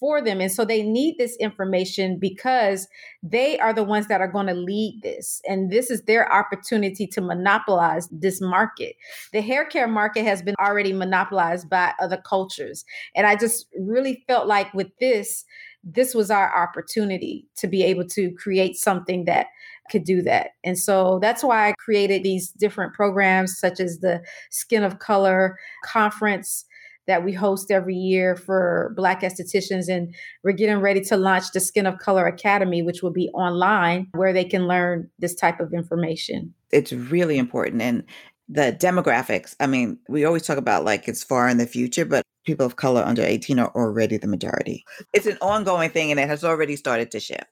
for 0.00 0.22
them. 0.22 0.40
And 0.40 0.50
so 0.50 0.64
they 0.64 0.82
need 0.82 1.16
this 1.18 1.36
information 1.36 2.18
because 2.18 2.88
they 3.22 3.58
are 3.60 3.74
the 3.74 3.84
ones 3.84 4.08
that 4.08 4.22
are 4.22 4.32
going 4.32 4.46
to 4.46 4.54
lead 4.54 5.00
this. 5.02 5.42
And 5.46 5.70
this 5.70 5.90
is 5.90 6.02
their 6.02 6.32
opportunity 6.32 7.06
to 7.08 7.20
monopolize 7.20 8.08
this 8.10 8.40
market. 8.40 8.96
The 9.32 9.42
hair 9.42 9.66
care 9.66 9.86
market 9.86 10.24
has 10.24 10.40
been 10.40 10.56
already 10.58 10.94
monopolized 10.94 11.68
by 11.68 11.92
other 12.00 12.16
cultures. 12.16 12.84
And 13.14 13.26
I 13.26 13.36
just 13.36 13.66
really 13.78 14.24
felt 14.26 14.46
like 14.46 14.72
with 14.72 14.88
this, 14.98 15.44
this 15.84 16.14
was 16.14 16.30
our 16.30 16.54
opportunity 16.56 17.46
to 17.56 17.66
be 17.66 17.82
able 17.82 18.06
to 18.08 18.32
create 18.32 18.76
something 18.76 19.26
that 19.26 19.46
could 19.90 20.04
do 20.04 20.22
that. 20.22 20.50
And 20.64 20.78
so 20.78 21.18
that's 21.20 21.42
why 21.42 21.68
I 21.68 21.74
created 21.78 22.22
these 22.22 22.50
different 22.52 22.94
programs, 22.94 23.58
such 23.58 23.80
as 23.80 23.98
the 23.98 24.22
Skin 24.50 24.84
of 24.84 24.98
Color 24.98 25.58
conference 25.84 26.64
that 27.06 27.24
we 27.24 27.32
host 27.32 27.70
every 27.70 27.94
year 27.94 28.36
for 28.36 28.92
Black 28.96 29.22
estheticians. 29.22 29.88
And 29.88 30.14
we're 30.44 30.52
getting 30.52 30.78
ready 30.78 31.00
to 31.02 31.16
launch 31.16 31.52
the 31.52 31.60
Skin 31.60 31.86
of 31.86 31.98
Color 31.98 32.26
Academy, 32.26 32.82
which 32.82 33.02
will 33.02 33.12
be 33.12 33.28
online 33.30 34.08
where 34.12 34.32
they 34.32 34.44
can 34.44 34.66
learn 34.66 35.10
this 35.18 35.34
type 35.34 35.60
of 35.60 35.72
information. 35.72 36.54
It's 36.70 36.92
really 36.92 37.38
important. 37.38 37.82
And 37.82 38.04
the 38.48 38.76
demographics, 38.78 39.54
I 39.60 39.66
mean, 39.66 39.98
we 40.08 40.24
always 40.24 40.42
talk 40.42 40.58
about 40.58 40.84
like 40.84 41.08
it's 41.08 41.22
far 41.22 41.48
in 41.48 41.58
the 41.58 41.66
future, 41.66 42.04
but 42.04 42.24
people 42.44 42.66
of 42.66 42.76
color 42.76 43.02
under 43.02 43.22
18 43.22 43.58
are 43.58 43.72
already 43.74 44.16
the 44.16 44.26
majority. 44.26 44.84
It's 45.12 45.26
an 45.26 45.38
ongoing 45.40 45.90
thing 45.90 46.10
and 46.10 46.18
it 46.18 46.28
has 46.28 46.44
already 46.44 46.76
started 46.76 47.10
to 47.12 47.20
shift. 47.20 47.44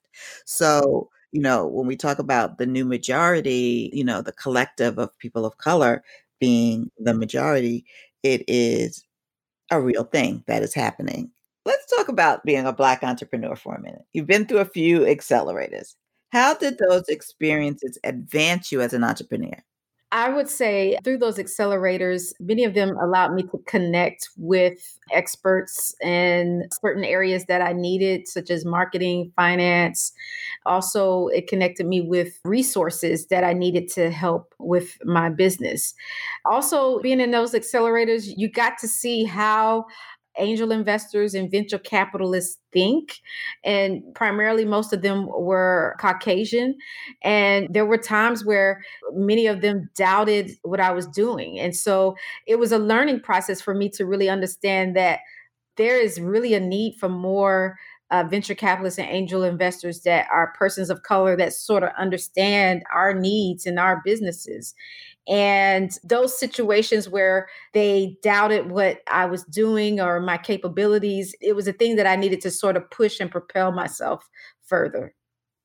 So, 0.45 1.09
you 1.31 1.41
know, 1.41 1.67
when 1.67 1.87
we 1.87 1.97
talk 1.97 2.19
about 2.19 2.59
the 2.59 2.67
new 2.67 2.85
majority, 2.85 3.91
you 3.93 4.03
know, 4.05 4.23
the 4.23 4.33
collective 4.33 4.99
of 4.99 5.17
people 5.19 5.45
of 5.45 5.59
color 5.59 6.03
being 6.41 6.91
the 6.99 7.15
majority, 7.15 7.85
it 8.23 8.43
is 8.49 9.05
a 9.71 9.81
real 9.81 10.05
thing 10.05 10.45
that 10.47 10.63
is 10.63 10.75
happening. 10.75 11.31
Let's 11.65 11.87
talk 11.95 12.09
about 12.09 12.45
being 12.45 12.67
a 12.67 12.73
Black 12.73 13.03
entrepreneur 13.03 13.57
for 13.57 13.75
a 13.75 13.81
minute. 13.81 14.05
You've 14.13 14.27
been 14.27 14.47
through 14.47 14.59
a 14.59 14.65
few 14.65 15.01
accelerators. 15.01 15.95
How 16.31 16.55
did 16.55 16.79
those 16.79 17.09
experiences 17.09 17.99
advance 18.05 18.73
you 18.73 18.81
as 18.81 18.93
an 18.93 19.05
entrepreneur? 19.05 19.63
I 20.11 20.31
would 20.31 20.49
say 20.49 20.99
through 21.05 21.19
those 21.19 21.37
accelerators, 21.37 22.33
many 22.41 22.65
of 22.65 22.73
them 22.73 22.97
allowed 22.97 23.35
me 23.35 23.43
to 23.43 23.59
connect 23.67 24.31
with 24.39 24.99
experts 25.13 25.95
in 26.03 26.67
certain 26.81 27.05
areas 27.05 27.45
that 27.47 27.61
I 27.61 27.75
needed, 27.75 28.27
such 28.27 28.51
as 28.51 28.65
marketing, 28.65 29.33
finance. 29.37 30.13
Also, 30.65 31.27
it 31.29 31.47
connected 31.47 31.87
me 31.87 32.01
with 32.01 32.41
resources 32.45 33.27
that 33.27 33.45
I 33.45 33.53
needed 33.53 33.89
to 33.93 34.11
help 34.11 34.55
with 34.59 34.97
my 35.05 35.29
business. 35.29 35.95
Also, 36.47 37.01
being 37.01 37.21
in 37.21 37.31
those 37.31 37.53
accelerators, 37.53 38.33
you 38.35 38.51
got 38.51 38.79
to 38.79 38.89
see 38.89 39.25
how 39.25 39.85
angel 40.39 40.73
investors 40.73 41.35
and 41.35 41.51
venture 41.51 41.79
capitalists 41.79 42.59
think. 42.73 43.21
And 43.65 44.03
primarily, 44.15 44.65
most 44.65 44.93
of 44.93 45.03
them 45.03 45.27
were 45.27 45.97
Caucasian. 46.01 46.77
And 47.23 47.69
there 47.71 47.87
were 47.87 47.99
times 47.99 48.45
where 48.45 48.83
many 49.13 49.47
of 49.47 49.61
them 49.61 49.91
doubted 49.97 50.53
what 50.63 50.81
I 50.81 50.93
was 50.93 51.07
doing. 51.07 51.59
And 51.59 51.75
so 51.75 52.17
it 52.47 52.59
was 52.59 52.73
a 52.73 52.79
learning 52.79 53.21
process 53.21 53.61
for 53.61 53.75
me 53.75 53.89
to 53.91 54.07
really 54.07 54.29
understand 54.29 54.97
that 54.97 55.21
there 55.77 56.01
is 56.01 56.21
really 56.21 56.55
a 56.55 56.61
need 56.61 56.97
for 56.99 57.09
more 57.09 57.79
uh, 58.11 58.25
venture 58.25 58.55
capitalists 58.55 58.99
and 58.99 59.09
angel 59.09 59.43
investors 59.43 60.01
that 60.03 60.27
are 60.33 60.55
persons 60.59 60.91
of 60.91 61.03
color 61.03 61.37
that 61.37 61.53
sort 61.53 61.83
of 61.83 61.91
understand 61.99 62.83
our 62.93 63.13
needs 63.13 63.67
and 63.67 63.79
our 63.79 64.01
businesses. 64.05 64.75
And 65.29 65.91
those 66.03 66.39
situations 66.39 67.09
where 67.09 67.49
they 67.75 68.17
doubted 68.23 68.71
what 68.71 69.01
I 69.11 69.27
was 69.27 69.45
doing 69.45 70.01
or 70.01 70.21
my 70.21 70.39
capabilities, 70.39 71.35
it 71.41 71.55
was 71.55 71.69
a 71.69 71.73
thing 71.73 71.97
that 71.97 72.07
I 72.07 72.17
needed 72.17 72.41
to 72.43 72.51
sort 72.51 72.77
of 72.77 72.91
push 72.91 73.21
and 73.21 73.31
propel 73.31 73.71
myself 73.71 74.27
further. 74.67 75.15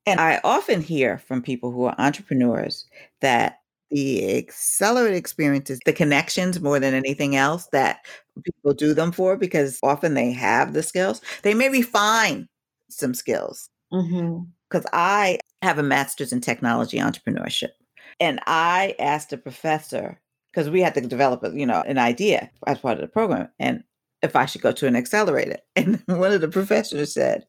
And 0.05 0.19
I 0.19 0.41
often 0.43 0.81
hear 0.81 1.17
from 1.17 1.41
people 1.41 1.71
who 1.71 1.85
are 1.85 1.95
entrepreneurs 1.97 2.85
that 3.21 3.59
the 3.89 4.37
accelerated 4.37 5.15
experiences, 5.15 5.79
the 5.85 5.93
connections 5.93 6.59
more 6.59 6.79
than 6.79 6.93
anything 6.93 7.35
else 7.35 7.67
that 7.71 7.99
people 8.43 8.73
do 8.73 8.93
them 8.93 9.11
for 9.11 9.37
because 9.37 9.79
often 9.83 10.13
they 10.13 10.31
have 10.31 10.73
the 10.73 10.83
skills. 10.83 11.21
They 11.43 11.53
may 11.53 11.69
refine 11.69 12.49
some 12.89 13.13
skills. 13.13 13.69
Because 13.91 14.07
mm-hmm. 14.11 14.87
I 14.91 15.37
have 15.61 15.77
a 15.77 15.83
master's 15.83 16.33
in 16.33 16.41
technology 16.41 16.97
entrepreneurship. 16.97 17.69
And 18.19 18.39
I 18.47 18.95
asked 18.99 19.33
a 19.33 19.37
professor, 19.37 20.19
because 20.51 20.69
we 20.69 20.81
had 20.81 20.93
to 20.95 21.01
develop 21.01 21.43
a, 21.43 21.51
you 21.51 21.65
know, 21.65 21.81
an 21.81 21.97
idea 21.97 22.49
as 22.67 22.79
part 22.79 22.97
of 22.97 23.01
the 23.01 23.07
program, 23.07 23.49
and 23.59 23.83
if 24.21 24.35
I 24.35 24.45
should 24.45 24.61
go 24.61 24.71
to 24.71 24.87
an 24.87 24.95
accelerator. 24.95 25.57
And 25.75 26.01
one 26.07 26.31
of 26.31 26.41
the 26.41 26.47
professors 26.47 27.13
said, 27.13 27.45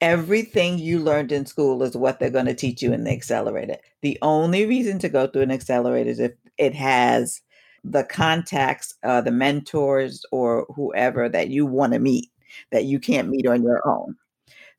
Everything 0.00 0.78
you 0.78 1.00
learned 1.00 1.32
in 1.32 1.44
school 1.44 1.82
is 1.82 1.96
what 1.96 2.20
they're 2.20 2.30
going 2.30 2.46
to 2.46 2.54
teach 2.54 2.82
you 2.82 2.92
in 2.92 3.02
the 3.02 3.10
accelerator. 3.10 3.78
The 4.02 4.16
only 4.22 4.64
reason 4.64 5.00
to 5.00 5.08
go 5.08 5.26
through 5.26 5.42
an 5.42 5.50
accelerator 5.50 6.08
is 6.08 6.20
if 6.20 6.32
it 6.56 6.72
has 6.74 7.40
the 7.82 8.04
contacts, 8.04 8.94
uh, 9.02 9.20
the 9.20 9.32
mentors, 9.32 10.24
or 10.30 10.66
whoever 10.76 11.28
that 11.28 11.48
you 11.48 11.66
want 11.66 11.94
to 11.94 11.98
meet 11.98 12.30
that 12.70 12.84
you 12.84 13.00
can't 13.00 13.28
meet 13.28 13.46
on 13.46 13.62
your 13.62 13.86
own. 13.86 14.14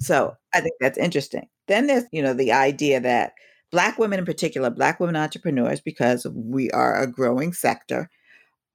So 0.02 0.36
I 0.54 0.62
think 0.62 0.76
that's 0.80 0.98
interesting. 0.98 1.48
Then 1.68 1.88
there's, 1.88 2.06
you 2.12 2.22
know, 2.22 2.34
the 2.34 2.52
idea 2.52 3.00
that 3.02 3.34
Black 3.72 4.00
women 4.00 4.20
in 4.20 4.26
particular, 4.26 4.70
Black 4.70 5.00
women 5.00 5.16
entrepreneurs, 5.16 5.82
because 5.82 6.26
we 6.34 6.72
are 6.72 7.00
a 7.00 7.12
growing 7.12 7.54
sector, 7.54 8.10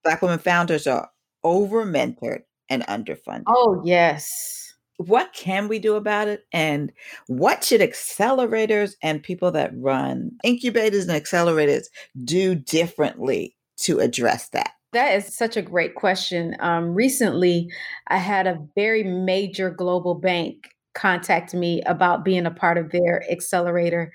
Black 0.05 0.23
women 0.23 0.39
founders 0.39 0.87
are 0.87 1.11
over 1.43 1.85
mentored 1.85 2.43
and 2.69 2.83
underfunded. 2.87 3.45
Oh, 3.47 3.83
yes. 3.85 4.75
What 4.99 5.33
can 5.33 5.67
we 5.67 5.79
do 5.79 5.97
about 5.97 6.29
it? 6.29 6.45
And 6.53 6.93
what 7.27 7.65
should 7.65 7.81
accelerators 7.81 8.95
and 9.03 9.23
people 9.23 9.51
that 9.53 9.73
run 9.75 10.31
incubators 10.45 11.09
and 11.09 11.23
accelerators 11.23 11.87
do 12.25 12.55
differently 12.55 13.57
to 13.79 13.99
address 13.99 14.51
that? 14.51 14.71
That 14.93 15.17
is 15.17 15.35
such 15.35 15.57
a 15.57 15.63
great 15.63 15.97
question. 15.97 16.57
Um, 16.61 16.95
recently 16.95 17.69
i 18.07 18.19
had 18.19 18.47
a 18.47 18.61
very 18.77 19.03
major 19.03 19.69
global 19.71 20.15
bank 20.15 20.69
contact 20.95 21.53
me 21.55 21.83
about 21.83 22.25
being 22.25 22.47
a 22.47 22.51
part 22.53 22.79
of 22.79 22.93
their 22.93 23.29
accelerator 23.31 24.13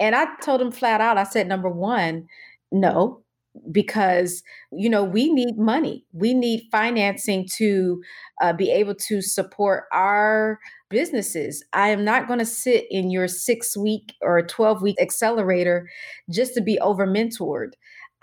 and 0.00 0.14
i 0.14 0.26
told 0.42 0.60
them 0.60 0.72
flat 0.72 1.00
out 1.00 1.18
i 1.18 1.24
said 1.24 1.46
number 1.46 1.68
one 1.68 2.26
no 2.72 3.24
because 3.70 4.42
you 4.72 4.88
know 4.88 5.04
we 5.04 5.32
need 5.32 5.56
money. 5.56 6.04
We 6.12 6.34
need 6.34 6.68
financing 6.70 7.46
to 7.56 8.02
uh, 8.42 8.52
be 8.52 8.70
able 8.70 8.94
to 8.96 9.22
support 9.22 9.84
our 9.92 10.58
businesses. 10.90 11.64
I 11.72 11.90
am 11.90 12.04
not 12.04 12.26
going 12.26 12.38
to 12.40 12.44
sit 12.44 12.86
in 12.90 13.10
your 13.10 13.28
six 13.28 13.76
week 13.76 14.14
or 14.20 14.42
12 14.42 14.82
week 14.82 14.96
accelerator 15.00 15.88
just 16.30 16.54
to 16.54 16.60
be 16.60 16.78
over 16.80 17.06
mentored 17.06 17.72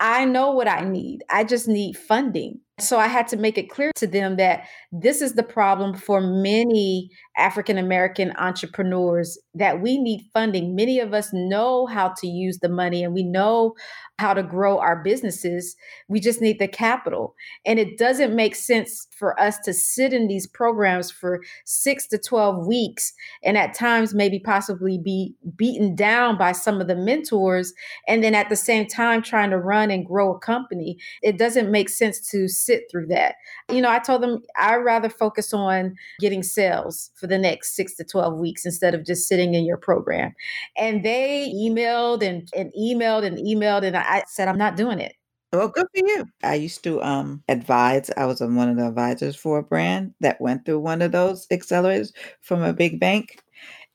i 0.02 0.24
know 0.24 0.50
what 0.50 0.68
i 0.68 0.80
need. 0.80 1.22
I 1.30 1.44
just 1.44 1.68
need 1.68 1.96
funding. 1.96 2.60
So 2.80 2.98
I 2.98 3.06
had 3.06 3.28
to 3.28 3.36
make 3.36 3.56
it 3.56 3.70
clear 3.70 3.92
to 3.96 4.06
them 4.06 4.36
that 4.36 4.66
this 4.90 5.22
is 5.22 5.34
the 5.34 5.44
problem 5.44 5.94
for 5.94 6.20
many 6.20 7.10
African 7.36 7.78
American 7.78 8.32
entrepreneurs 8.36 9.38
that 9.54 9.80
we 9.80 9.98
need 9.98 10.28
funding. 10.32 10.74
Many 10.74 11.00
of 11.00 11.14
us 11.14 11.30
know 11.32 11.86
how 11.86 12.12
to 12.18 12.26
use 12.26 12.58
the 12.58 12.68
money 12.68 13.02
and 13.02 13.14
we 13.14 13.22
know 13.22 13.74
how 14.18 14.34
to 14.34 14.42
grow 14.42 14.78
our 14.78 15.02
businesses. 15.02 15.74
We 16.08 16.20
just 16.20 16.40
need 16.40 16.58
the 16.58 16.68
capital. 16.68 17.34
And 17.64 17.78
it 17.78 17.98
doesn't 17.98 18.36
make 18.36 18.54
sense 18.54 19.08
for 19.10 19.38
us 19.40 19.58
to 19.60 19.72
sit 19.72 20.12
in 20.12 20.28
these 20.28 20.46
programs 20.46 21.10
for 21.10 21.40
six 21.64 22.06
to 22.08 22.18
12 22.18 22.66
weeks 22.66 23.12
and 23.42 23.56
at 23.56 23.74
times 23.74 24.14
maybe 24.14 24.38
possibly 24.38 24.98
be 24.98 25.34
beaten 25.56 25.94
down 25.94 26.36
by 26.36 26.52
some 26.52 26.80
of 26.80 26.86
the 26.86 26.96
mentors. 26.96 27.72
And 28.06 28.22
then 28.22 28.34
at 28.34 28.48
the 28.48 28.56
same 28.56 28.86
time, 28.86 29.22
trying 29.22 29.50
to 29.50 29.58
run 29.58 29.90
and 29.90 30.06
grow 30.06 30.34
a 30.34 30.38
company. 30.38 30.98
It 31.22 31.38
doesn't 31.38 31.70
make 31.70 31.88
sense 31.88 32.20
to 32.30 32.46
sit 32.46 32.84
through 32.90 33.06
that. 33.06 33.36
You 33.70 33.80
know, 33.80 33.90
I 33.90 33.98
told 33.98 34.22
them 34.22 34.42
I'd 34.56 34.76
rather 34.76 35.08
focus 35.08 35.52
on 35.52 35.96
getting 36.20 36.42
sales 36.42 37.10
for 37.22 37.28
the 37.28 37.38
next 37.38 37.76
six 37.76 37.94
to 37.94 38.04
12 38.04 38.36
weeks 38.38 38.66
instead 38.66 38.94
of 38.94 39.06
just 39.06 39.28
sitting 39.28 39.54
in 39.54 39.64
your 39.64 39.76
program. 39.76 40.34
And 40.76 41.04
they 41.04 41.52
emailed 41.54 42.20
and, 42.20 42.48
and 42.54 42.72
emailed 42.78 43.24
and 43.24 43.38
emailed. 43.38 43.84
And 43.84 43.96
I 43.96 44.24
said, 44.26 44.48
I'm 44.48 44.58
not 44.58 44.76
doing 44.76 44.98
it. 44.98 45.14
Well, 45.52 45.68
good 45.68 45.86
for 45.94 46.04
you. 46.04 46.26
I 46.42 46.56
used 46.56 46.82
to 46.84 47.00
um 47.02 47.44
advise. 47.48 48.10
I 48.16 48.26
was 48.26 48.40
one 48.40 48.68
of 48.70 48.76
the 48.76 48.88
advisors 48.88 49.36
for 49.36 49.58
a 49.58 49.62
brand 49.62 50.14
that 50.20 50.40
went 50.40 50.64
through 50.64 50.80
one 50.80 51.00
of 51.00 51.12
those 51.12 51.46
accelerators 51.48 52.12
from 52.40 52.62
a 52.62 52.72
big 52.72 52.98
bank. 52.98 53.40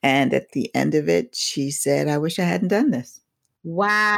And 0.04 0.34
at 0.34 0.52
the 0.52 0.74
end 0.74 0.96
of 0.96 1.10
it, 1.10 1.36
she 1.36 1.72
said, 1.72 2.08
I 2.08 2.18
wish 2.18 2.40
I 2.40 2.44
hadn't 2.44 2.70
done 2.70 2.92
this. 2.92 3.20
Wow. 3.64 4.16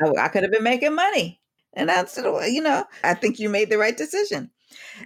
I, 0.00 0.12
I 0.20 0.28
could 0.28 0.44
have 0.44 0.52
been 0.52 0.62
making 0.62 0.94
money. 0.94 1.40
And 1.72 1.88
that's, 1.88 2.16
you 2.16 2.62
know, 2.62 2.84
I 3.02 3.14
think 3.14 3.40
you 3.40 3.48
made 3.48 3.70
the 3.70 3.78
right 3.78 3.96
decision. 3.96 4.50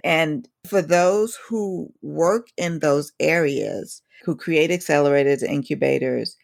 And 0.03 0.47
for 0.65 0.81
those 0.81 1.35
who 1.47 1.91
work 2.01 2.47
in 2.57 2.79
those 2.79 3.11
areas, 3.19 4.01
who 4.23 4.35
create 4.35 4.69
accelerators, 4.71 5.43
incubators, 5.43 6.35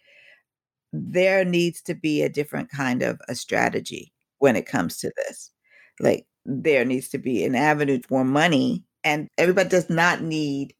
there 0.94 1.44
needs 1.46 1.82
to 1.84 1.94
be 1.96 2.22
a 2.22 2.30
different 2.30 2.70
kind 2.70 3.02
of 3.04 3.20
a 3.28 3.36
strategy 3.36 4.14
when 4.40 4.56
it 4.56 4.66
comes 4.66 4.98
to 4.98 5.12
this. 5.18 5.52
Like 6.00 6.26
there 6.46 6.86
needs 6.86 7.10
to 7.10 7.18
be 7.18 7.44
an 7.44 7.56
avenue 7.56 8.00
for 8.08 8.24
money, 8.24 8.84
and 9.04 9.28
everybody 9.38 9.70
does 9.70 9.90
not 9.90 10.22
need 10.22 10.74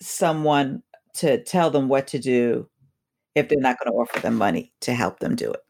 someone 0.00 0.82
to 1.14 1.42
tell 1.44 1.70
them 1.70 1.88
what 1.88 2.06
to 2.08 2.18
do 2.18 2.68
if 3.34 3.48
they're 3.48 3.58
not 3.60 3.76
going 3.78 3.92
to 3.92 3.98
offer 3.98 4.20
them 4.20 4.36
money 4.36 4.72
to 4.80 4.94
help 4.94 5.20
them 5.20 5.36
do 5.36 5.50
it. 5.50 5.60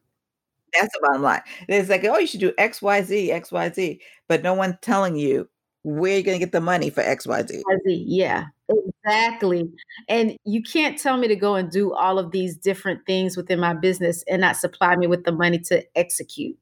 That's 0.75 0.93
the 0.95 1.01
bottom 1.03 1.23
line. 1.23 1.43
It's 1.69 1.91
like, 1.91 2.05
oh, 2.05 2.19
you 2.19 2.27
should 2.27 2.41
do 2.41 2.53
X, 2.57 2.81
Y, 2.81 3.03
Z, 3.03 3.31
X, 3.33 3.53
Y, 3.53 3.71
Z, 3.71 4.01
but 4.29 4.43
no 4.43 4.55
one's 4.55 4.77
telling 4.81 5.17
you 5.17 5.49
where 5.85 6.15
you're 6.15 6.23
going 6.23 6.39
to 6.39 6.45
get 6.45 6.53
the 6.53 6.61
money 6.61 6.91
for 6.91 7.01
X, 7.01 7.27
Y, 7.27 7.43
Z. 7.47 7.63
Yeah, 7.87 8.47
exactly. 8.69 9.71
And 10.09 10.37
you 10.45 10.63
can't 10.63 10.99
tell 10.99 11.17
me 11.17 11.29
to 11.29 11.37
go 11.37 11.55
and 11.55 11.71
do 11.71 11.93
all 11.93 12.19
of 12.19 12.31
these 12.31 12.57
different 12.57 13.05
things 13.07 13.37
within 13.37 13.59
my 13.59 13.75
business 13.75 14.23
and 14.29 14.41
not 14.41 14.57
supply 14.57 14.97
me 14.97 15.07
with 15.07 15.25
the 15.25 15.33
money 15.33 15.59
to 15.59 15.85
execute. 15.97 16.57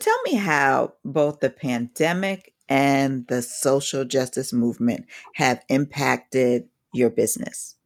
Tell 0.00 0.16
me 0.24 0.34
how 0.34 0.94
both 1.04 1.40
the 1.40 1.50
pandemic 1.50 2.54
and 2.68 3.26
the 3.26 3.42
social 3.42 4.04
justice 4.04 4.52
movement 4.52 5.06
have 5.34 5.62
impacted 5.68 6.68
your 6.94 7.10
business. 7.10 7.76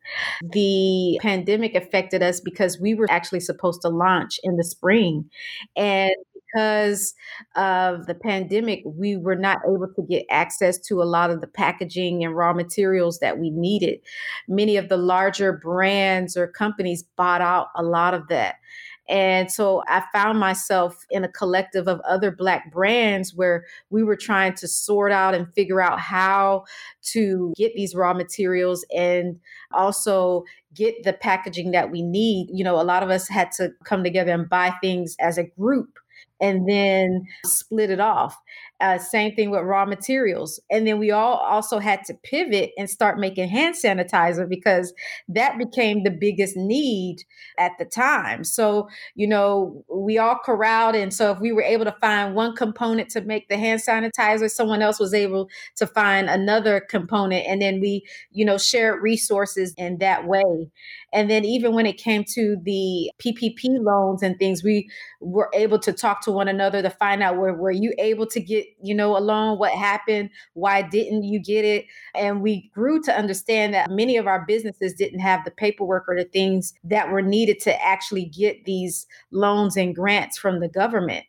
The 0.53 1.19
pandemic 1.23 1.75
affected 1.75 2.23
us 2.23 2.39
because 2.39 2.79
we 2.79 2.95
were 2.95 3.11
actually 3.11 3.41
supposed 3.41 3.83
to 3.83 3.89
launch 3.89 4.39
in 4.43 4.57
the 4.57 4.65
spring. 4.65 5.31
And 5.75 6.15
because 6.55 7.15
of 7.57 8.07
the 8.07 8.15
pandemic, 8.15 8.83
we 8.85 9.17
were 9.17 9.37
not 9.37 9.61
able 9.67 9.89
to 9.95 10.03
get 10.03 10.25
access 10.31 10.79
to 10.79 11.03
a 11.03 11.05
lot 11.05 11.31
of 11.31 11.41
the 11.41 11.47
packaging 11.47 12.25
and 12.25 12.37
raw 12.37 12.53
materials 12.53 13.19
that 13.19 13.39
we 13.39 13.51
needed. 13.51 14.01
Many 14.49 14.77
of 14.77 14.89
the 14.89 14.97
larger 14.97 15.53
brands 15.53 16.37
or 16.37 16.47
companies 16.47 17.03
bought 17.17 17.41
out 17.41 17.69
a 17.75 17.83
lot 17.83 18.15
of 18.15 18.29
that. 18.29 18.57
And 19.07 19.53
so 19.53 19.83
I 19.87 20.03
found 20.15 20.41
myself 20.41 21.05
in 21.11 21.25
a 21.25 21.29
collective 21.29 21.89
of 21.89 22.01
other 22.09 22.31
Black 22.31 22.73
brands 22.73 23.35
where 23.35 23.67
we 23.91 24.03
were 24.03 24.17
trying 24.17 24.55
to 24.55 24.67
sort 24.69 25.13
out 25.13 25.35
and 25.35 25.53
figure 25.53 25.83
out 25.83 26.01
how 26.01 26.65
to 27.13 27.53
get 27.55 27.75
these 27.75 27.95
raw 27.95 28.15
materials 28.15 28.83
and 28.97 29.39
also 29.73 30.45
get 30.73 31.03
the 31.05 31.13
packaging 31.13 31.73
that 31.73 31.91
we 31.91 32.01
need. 32.01 32.49
You 32.51 32.65
know, 32.65 32.81
a 32.81 32.83
lot 32.83 33.03
of 33.03 33.11
us 33.11 33.29
had 33.29 33.53
to 33.53 33.73
come 33.85 34.03
together 34.03 34.33
and 34.33 34.49
buy 34.49 34.73
things 34.81 35.17
as 35.21 35.37
a 35.37 35.45
group 35.45 35.99
and 36.41 36.69
then 36.69 37.27
split 37.47 37.91
it 37.91 38.01
off. 38.01 38.37
Uh, 38.81 38.99
same 38.99 39.35
thing 39.35 39.51
with 39.51 39.63
raw 39.63 39.87
materials. 39.87 40.61
And 40.69 40.87
then 40.87 40.99
we 40.99 41.11
all 41.13 41.37
also 41.37 41.79
had 41.79 42.05
to 42.05 42.15
pivot 42.15 42.73
and 42.77 42.91
start 42.91 43.21
making 43.21 43.49
hand 43.49 43.77
sanitizer 43.83 44.49
because 44.49 44.93
that 45.29 45.59
became 45.59 46.03
the 46.03 46.11
biggest 46.11 46.57
need 46.57 47.19
at 47.57 47.73
the 47.79 47.85
time. 47.85 48.43
So, 48.43 48.89
you 49.15 49.29
know, 49.29 49.85
we 49.89 50.19
all 50.19 50.39
corralled. 50.45 50.97
And 50.97 51.15
so 51.15 51.31
if 51.31 51.39
we 51.39 51.53
were 51.53 51.63
able 51.63 51.85
to 51.85 51.97
find 52.01 52.35
one 52.35 52.57
component 52.57 53.11
to 53.11 53.21
make 53.21 53.49
the 53.49 53.57
hand 53.57 53.81
sanitizer, 53.81 54.51
someone 54.51 54.83
else 54.83 54.99
was 54.99 55.15
able 55.15 55.49
to 55.77 55.87
find 55.87 56.29
another 56.29 56.81
component. 56.81 57.47
And 57.47 57.63
then 57.63 57.81
we, 57.81 58.05
you 58.33 58.45
know, 58.45 58.59
shared 58.59 59.03
resources 59.03 59.73
in 59.79 59.99
that 59.99 60.27
way. 60.27 60.71
And 61.13 61.31
then 61.31 61.45
even 61.45 61.75
when 61.75 61.87
it 61.87 61.97
came 61.97 62.25
to 62.35 62.57
the 62.63 63.11
PPP 63.21 63.79
loans 63.81 64.23
and 64.23 64.37
things, 64.39 64.65
we 64.65 64.91
were 65.21 65.49
able 65.55 65.79
to 65.79 65.93
talk 65.93 66.23
to 66.23 66.33
one 66.33 66.49
another 66.49 66.83
to 66.83 66.91
find 66.91 67.23
out 67.23 67.39
where 67.39 67.55
were 67.55 67.71
you 67.71 67.95
able 67.99 68.27
to 68.27 68.41
get, 68.41 68.64
you 68.83 68.95
know, 68.95 69.17
along 69.17 69.59
what 69.59 69.73
happened, 69.73 70.31
why 70.55 70.83
didn't 70.83 71.23
you 71.23 71.39
get 71.41 71.65
it? 71.65 71.87
And 72.15 72.43
we 72.43 72.71
grew 72.75 73.03
to 73.03 73.17
understand 73.17 73.75
that 73.75 73.91
many 73.91 74.17
of 74.17 74.27
our 74.27 74.45
businesses 74.47 74.95
didn't 74.95 75.21
have 75.21 75.45
the 75.45 75.51
paperwork 75.51 76.05
or 76.09 76.17
the 76.17 76.25
things 76.25 76.75
that 76.85 77.11
were 77.11 77.23
needed 77.23 77.61
to 77.61 77.85
actually 77.85 78.27
get 78.27 78.65
these 78.65 79.07
loans 79.31 79.77
and 79.77 79.95
grants 79.95 80.39
from 80.39 80.61
the 80.61 80.69
government. 80.69 81.25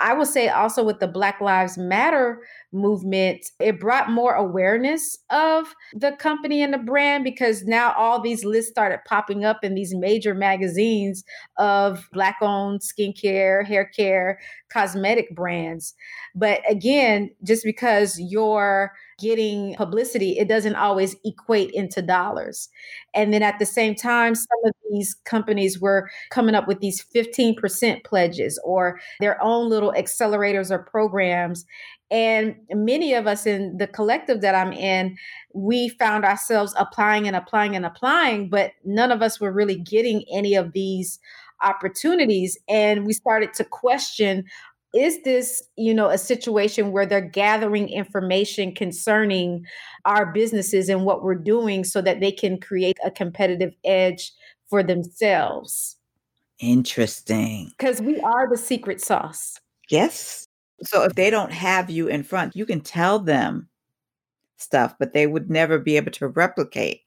I 0.00 0.14
will 0.14 0.26
say 0.26 0.48
also 0.48 0.82
with 0.82 0.98
the 0.98 1.06
Black 1.06 1.40
Lives 1.40 1.78
Matter 1.78 2.40
movement, 2.72 3.46
it 3.60 3.78
brought 3.78 4.10
more 4.10 4.34
awareness 4.34 5.16
of 5.30 5.72
the 5.94 6.12
company 6.18 6.60
and 6.62 6.74
the 6.74 6.78
brand 6.78 7.22
because 7.22 7.62
now 7.64 7.92
all 7.96 8.20
these 8.20 8.44
lists 8.44 8.70
started 8.70 9.00
popping 9.06 9.44
up 9.44 9.58
in 9.62 9.74
these 9.74 9.94
major 9.94 10.34
magazines 10.34 11.22
of 11.58 12.08
Black 12.12 12.36
owned 12.42 12.80
skincare, 12.80 13.64
hair 13.64 13.84
care, 13.84 14.40
cosmetic 14.72 15.34
brands. 15.36 15.94
But 16.34 16.60
again, 16.68 17.30
just 17.44 17.62
because 17.62 18.18
you're 18.18 18.92
getting 19.22 19.74
publicity, 19.76 20.38
it 20.38 20.48
doesn't 20.48 20.74
always 20.74 21.14
equate 21.24 21.70
into 21.70 22.02
dollars. 22.02 22.68
And 23.14 23.32
then 23.32 23.42
at 23.42 23.58
the 23.60 23.66
same 23.66 23.94
time, 23.94 24.34
some 24.34 24.58
of 24.64 24.72
these 24.90 25.14
companies 25.24 25.80
were 25.80 26.10
coming 26.30 26.56
up 26.56 26.66
with 26.66 26.80
these 26.80 27.04
15% 27.14 28.04
pledges 28.04 28.60
or 28.64 29.00
their 29.20 29.42
own 29.42 29.70
little 29.70 29.94
accelerators 29.96 30.70
or 30.70 30.80
programs. 30.80 31.64
And 32.10 32.56
many 32.70 33.14
of 33.14 33.26
us 33.26 33.46
in 33.46 33.78
the 33.78 33.86
collective 33.86 34.40
that 34.42 34.54
I'm 34.54 34.72
in, 34.72 35.16
we 35.54 35.88
found 35.88 36.24
ourselves 36.24 36.74
applying 36.76 37.26
and 37.26 37.36
applying 37.36 37.76
and 37.76 37.86
applying, 37.86 38.50
but 38.50 38.72
none 38.84 39.12
of 39.12 39.22
us 39.22 39.40
were 39.40 39.52
really 39.52 39.78
getting 39.78 40.24
any 40.30 40.54
of 40.54 40.72
these 40.72 41.20
opportunities. 41.62 42.58
And 42.68 43.06
we 43.06 43.12
started 43.12 43.54
to 43.54 43.64
question 43.64 44.44
is 44.94 45.22
this 45.22 45.62
you 45.76 45.94
know 45.94 46.08
a 46.08 46.18
situation 46.18 46.92
where 46.92 47.06
they're 47.06 47.20
gathering 47.20 47.88
information 47.88 48.74
concerning 48.74 49.64
our 50.04 50.32
businesses 50.32 50.88
and 50.88 51.04
what 51.04 51.22
we're 51.22 51.34
doing 51.34 51.84
so 51.84 52.02
that 52.02 52.20
they 52.20 52.32
can 52.32 52.60
create 52.60 52.98
a 53.04 53.10
competitive 53.10 53.72
edge 53.84 54.32
for 54.68 54.82
themselves? 54.82 55.96
Interesting. 56.58 57.70
Because 57.76 58.00
we 58.00 58.20
are 58.20 58.48
the 58.48 58.58
secret 58.58 59.00
sauce. 59.00 59.58
Yes. 59.88 60.46
So 60.82 61.02
if 61.04 61.14
they 61.14 61.30
don't 61.30 61.52
have 61.52 61.90
you 61.90 62.08
in 62.08 62.22
front 62.22 62.56
you 62.56 62.66
can 62.66 62.80
tell 62.80 63.18
them 63.18 63.68
stuff 64.56 64.94
but 64.98 65.12
they 65.12 65.26
would 65.26 65.50
never 65.50 65.78
be 65.78 65.96
able 65.96 66.12
to 66.12 66.28
replicate 66.28 67.02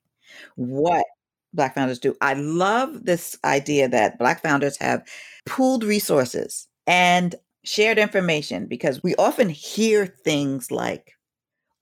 what 0.55 1.05
black 1.53 1.73
founders 1.73 1.99
do. 1.99 2.15
I 2.21 2.33
love 2.33 3.05
this 3.05 3.37
idea 3.43 3.87
that 3.89 4.19
black 4.19 4.41
founders 4.41 4.77
have 4.77 5.03
pooled 5.45 5.83
resources 5.83 6.67
and 6.85 7.35
shared 7.65 7.97
information 7.97 8.65
because 8.65 9.03
we 9.03 9.15
often 9.15 9.49
hear 9.49 10.05
things 10.05 10.71
like 10.71 11.13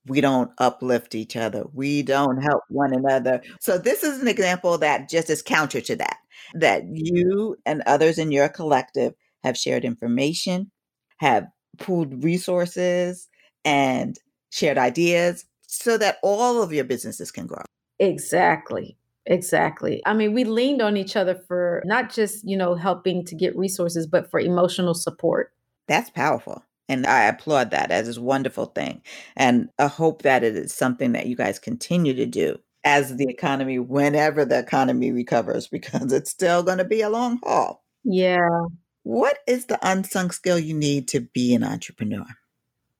we 0.06 0.20
don't 0.20 0.50
uplift 0.58 1.14
each 1.14 1.36
other 1.36 1.64
we 1.72 2.02
don't 2.02 2.42
help 2.42 2.62
one 2.68 2.92
another 2.92 3.42
so 3.60 3.78
this 3.78 4.02
is 4.02 4.20
an 4.20 4.28
example 4.28 4.78
that 4.78 5.08
just 5.08 5.30
is 5.30 5.42
counter 5.42 5.80
to 5.80 5.96
that 5.96 6.18
that 6.54 6.82
you 6.92 7.56
and 7.64 7.82
others 7.86 8.18
in 8.18 8.32
your 8.32 8.48
collective 8.48 9.14
have 9.42 9.56
shared 9.56 9.84
information 9.84 10.70
have 11.18 11.46
pooled 11.78 12.22
resources 12.22 13.28
and 13.64 14.18
shared 14.50 14.78
ideas 14.78 15.46
so 15.66 15.96
that 15.98 16.18
all 16.22 16.62
of 16.62 16.72
your 16.72 16.84
businesses 16.84 17.30
can 17.30 17.46
grow 17.46 17.62
exactly 17.98 18.96
Exactly. 19.26 20.02
I 20.04 20.12
mean, 20.12 20.34
we 20.34 20.44
leaned 20.44 20.82
on 20.82 20.96
each 20.96 21.16
other 21.16 21.34
for 21.34 21.82
not 21.86 22.12
just, 22.12 22.46
you 22.46 22.56
know, 22.56 22.74
helping 22.74 23.24
to 23.24 23.34
get 23.34 23.56
resources, 23.56 24.06
but 24.06 24.30
for 24.30 24.38
emotional 24.38 24.94
support. 24.94 25.52
That's 25.88 26.10
powerful. 26.10 26.64
And 26.88 27.06
I 27.06 27.24
applaud 27.24 27.70
that 27.70 27.90
as 27.90 28.16
a 28.16 28.22
wonderful 28.22 28.66
thing. 28.66 29.02
And 29.36 29.70
I 29.78 29.86
hope 29.86 30.22
that 30.22 30.44
it 30.44 30.56
is 30.56 30.74
something 30.74 31.12
that 31.12 31.26
you 31.26 31.36
guys 31.36 31.58
continue 31.58 32.14
to 32.14 32.26
do 32.26 32.58
as 32.84 33.16
the 33.16 33.26
economy, 33.28 33.78
whenever 33.78 34.44
the 34.44 34.58
economy 34.58 35.10
recovers, 35.10 35.66
because 35.72 36.12
it's 36.12 36.30
still 36.30 36.62
going 36.62 36.78
to 36.78 36.84
be 36.84 37.00
a 37.00 37.10
long 37.10 37.40
haul. 37.42 37.84
Yeah. 38.04 38.66
What 39.02 39.38
is 39.46 39.66
the 39.66 39.78
unsung 39.82 40.30
skill 40.30 40.58
you 40.58 40.74
need 40.74 41.08
to 41.08 41.20
be 41.20 41.54
an 41.54 41.64
entrepreneur? 41.64 42.24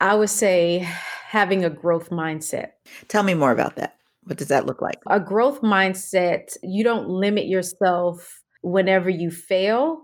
I 0.01 0.15
would 0.15 0.31
say 0.31 0.87
having 1.29 1.65
a 1.65 1.71
growth 1.71 2.11
mindset. 2.11 2.73
Tell 3.09 3.23
me 3.23 3.35
more 3.35 3.53
about 3.53 3.77
that. 3.77 3.97
What 4.25 4.39
does 4.39 4.49
that 4.49 4.67
look 4.67 4.81
like? 4.81 4.99
A 5.09 5.21
growth 5.21 5.61
mindset, 5.61 6.57
you 6.63 6.85
don't 6.85 7.09
limit 7.09 7.47
yourself 7.47 8.43
whenever 8.63 9.11
you 9.11 9.31
fail 9.31 10.04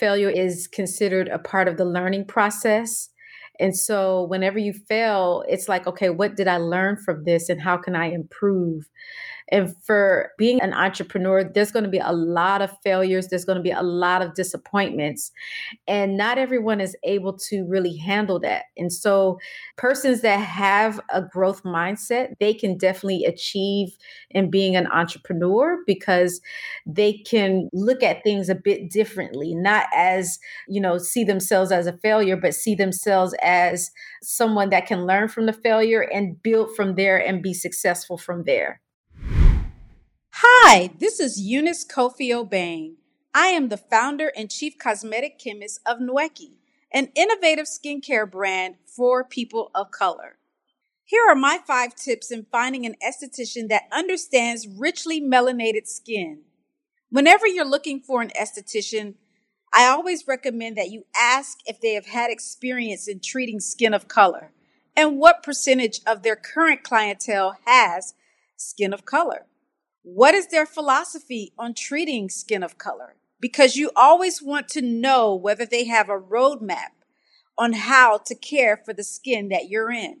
failure 0.00 0.30
is 0.30 0.66
considered 0.66 1.28
a 1.28 1.38
part 1.38 1.68
of 1.68 1.76
the 1.76 1.84
learning 1.84 2.24
process. 2.24 3.10
And 3.60 3.76
so 3.76 4.24
whenever 4.24 4.58
you 4.58 4.72
fail, 4.72 5.44
it's 5.46 5.68
like, 5.68 5.86
okay, 5.86 6.08
what 6.08 6.34
did 6.34 6.48
I 6.48 6.56
learn 6.56 6.96
from 6.96 7.24
this 7.24 7.50
and 7.50 7.60
how 7.60 7.76
can 7.76 7.94
I 7.94 8.06
improve? 8.06 8.88
And 9.50 9.74
for 9.84 10.30
being 10.38 10.60
an 10.60 10.72
entrepreneur, 10.72 11.44
there's 11.44 11.72
going 11.72 11.84
to 11.84 11.90
be 11.90 11.98
a 11.98 12.12
lot 12.12 12.62
of 12.62 12.76
failures, 12.82 13.28
there's 13.28 13.44
going 13.44 13.56
to 13.56 13.62
be 13.62 13.70
a 13.70 13.82
lot 13.82 14.22
of 14.22 14.34
disappointments. 14.34 15.32
And 15.86 16.16
not 16.16 16.38
everyone 16.38 16.80
is 16.80 16.96
able 17.04 17.36
to 17.48 17.64
really 17.64 17.96
handle 17.96 18.38
that. 18.40 18.64
And 18.76 18.92
so, 18.92 19.38
persons 19.76 20.20
that 20.22 20.38
have 20.38 21.00
a 21.10 21.22
growth 21.22 21.62
mindset, 21.62 22.34
they 22.38 22.54
can 22.54 22.76
definitely 22.76 23.24
achieve 23.24 23.96
in 24.30 24.50
being 24.50 24.76
an 24.76 24.86
entrepreneur 24.88 25.82
because 25.86 26.40
they 26.86 27.14
can 27.14 27.68
look 27.72 28.02
at 28.02 28.22
things 28.22 28.48
a 28.48 28.54
bit 28.54 28.90
differently, 28.90 29.54
not 29.54 29.86
as, 29.94 30.38
you 30.68 30.80
know, 30.80 30.98
see 30.98 31.24
themselves 31.24 31.72
as 31.72 31.86
a 31.86 31.96
failure, 31.98 32.36
but 32.36 32.54
see 32.54 32.74
themselves 32.74 33.34
as 33.42 33.90
someone 34.22 34.70
that 34.70 34.86
can 34.86 35.06
learn 35.06 35.28
from 35.28 35.46
the 35.46 35.52
failure 35.52 36.02
and 36.02 36.42
build 36.42 36.74
from 36.74 36.94
there 36.94 37.18
and 37.18 37.42
be 37.42 37.54
successful 37.54 38.18
from 38.18 38.44
there. 38.44 38.80
Hi, 40.42 40.88
this 40.98 41.20
is 41.20 41.38
Eunice 41.38 41.84
Cofie-Obeng. 41.84 42.94
I 43.34 43.48
am 43.48 43.68
the 43.68 43.76
founder 43.76 44.32
and 44.34 44.50
chief 44.50 44.78
cosmetic 44.78 45.38
chemist 45.38 45.80
of 45.84 45.98
Nuekie, 45.98 46.54
an 46.90 47.10
innovative 47.14 47.66
skincare 47.66 48.30
brand 48.30 48.76
for 48.86 49.22
people 49.22 49.70
of 49.74 49.90
color. 49.90 50.38
Here 51.04 51.20
are 51.28 51.34
my 51.34 51.58
five 51.66 51.94
tips 51.94 52.30
in 52.30 52.46
finding 52.50 52.86
an 52.86 52.94
esthetician 53.06 53.68
that 53.68 53.82
understands 53.92 54.66
richly 54.66 55.20
melanated 55.20 55.86
skin. 55.86 56.40
Whenever 57.10 57.46
you're 57.46 57.68
looking 57.68 58.00
for 58.00 58.22
an 58.22 58.30
esthetician, 58.30 59.16
I 59.74 59.88
always 59.88 60.26
recommend 60.26 60.74
that 60.78 60.90
you 60.90 61.04
ask 61.14 61.58
if 61.66 61.82
they 61.82 61.92
have 61.92 62.06
had 62.06 62.30
experience 62.30 63.08
in 63.08 63.20
treating 63.20 63.60
skin 63.60 63.92
of 63.92 64.08
color 64.08 64.52
and 64.96 65.18
what 65.18 65.42
percentage 65.42 66.00
of 66.06 66.22
their 66.22 66.36
current 66.36 66.82
clientele 66.82 67.58
has 67.66 68.14
skin 68.56 68.94
of 68.94 69.04
color. 69.04 69.44
What 70.02 70.34
is 70.34 70.46
their 70.46 70.66
philosophy 70.66 71.52
on 71.58 71.74
treating 71.74 72.30
skin 72.30 72.62
of 72.62 72.78
color? 72.78 73.16
Because 73.38 73.76
you 73.76 73.90
always 73.94 74.42
want 74.42 74.68
to 74.68 74.82
know 74.82 75.34
whether 75.34 75.66
they 75.66 75.84
have 75.86 76.08
a 76.08 76.18
roadmap 76.18 76.92
on 77.58 77.74
how 77.74 78.18
to 78.24 78.34
care 78.34 78.78
for 78.78 78.94
the 78.94 79.04
skin 79.04 79.50
that 79.50 79.68
you're 79.68 79.90
in. 79.90 80.20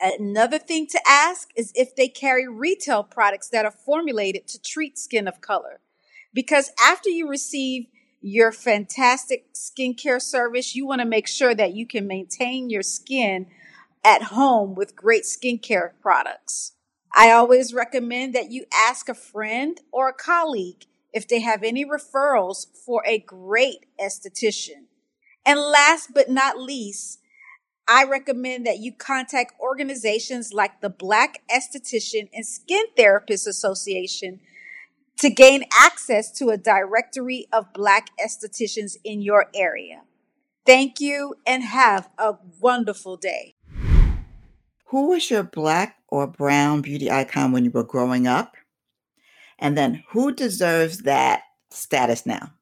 Another 0.00 0.58
thing 0.58 0.86
to 0.88 1.00
ask 1.06 1.50
is 1.54 1.72
if 1.76 1.94
they 1.94 2.08
carry 2.08 2.48
retail 2.48 3.04
products 3.04 3.48
that 3.50 3.64
are 3.64 3.70
formulated 3.70 4.48
to 4.48 4.60
treat 4.60 4.98
skin 4.98 5.28
of 5.28 5.40
color. 5.40 5.80
Because 6.34 6.72
after 6.82 7.08
you 7.08 7.28
receive 7.28 7.86
your 8.20 8.50
fantastic 8.50 9.52
skincare 9.54 10.20
service, 10.20 10.74
you 10.74 10.86
want 10.86 11.00
to 11.00 11.06
make 11.06 11.28
sure 11.28 11.54
that 11.54 11.74
you 11.74 11.86
can 11.86 12.06
maintain 12.06 12.70
your 12.70 12.82
skin 12.82 13.46
at 14.02 14.24
home 14.24 14.74
with 14.74 14.96
great 14.96 15.22
skincare 15.22 15.90
products. 16.00 16.72
I 17.14 17.30
always 17.32 17.74
recommend 17.74 18.34
that 18.34 18.50
you 18.50 18.66
ask 18.74 19.08
a 19.08 19.14
friend 19.14 19.78
or 19.92 20.08
a 20.08 20.14
colleague 20.14 20.86
if 21.12 21.26
they 21.26 21.40
have 21.40 21.62
any 21.62 21.84
referrals 21.84 22.66
for 22.86 23.02
a 23.06 23.18
great 23.18 23.86
esthetician. 24.00 24.86
And 25.44 25.58
last 25.58 26.10
but 26.14 26.30
not 26.30 26.58
least, 26.58 27.20
I 27.88 28.04
recommend 28.04 28.66
that 28.66 28.78
you 28.78 28.92
contact 28.92 29.54
organizations 29.60 30.52
like 30.52 30.80
the 30.80 30.90
Black 30.90 31.42
Esthetician 31.50 32.28
and 32.32 32.46
Skin 32.46 32.84
Therapist 32.96 33.48
Association 33.48 34.38
to 35.18 35.28
gain 35.28 35.64
access 35.72 36.30
to 36.38 36.50
a 36.50 36.56
directory 36.56 37.48
of 37.52 37.72
Black 37.72 38.10
estheticians 38.24 38.96
in 39.02 39.22
your 39.22 39.46
area. 39.54 40.02
Thank 40.64 41.00
you 41.00 41.34
and 41.44 41.64
have 41.64 42.08
a 42.16 42.36
wonderful 42.60 43.16
day. 43.16 43.56
Who 44.86 45.08
was 45.08 45.30
your 45.30 45.42
Black 45.42 45.99
or 46.10 46.26
Brown 46.26 46.82
beauty 46.82 47.10
icon 47.10 47.52
when 47.52 47.64
you 47.64 47.70
were 47.70 47.84
growing 47.84 48.26
up? 48.26 48.56
And 49.58 49.76
then 49.76 50.02
who 50.10 50.32
deserves 50.32 50.98
that 51.02 51.42
status 51.70 52.26
now? 52.26 52.52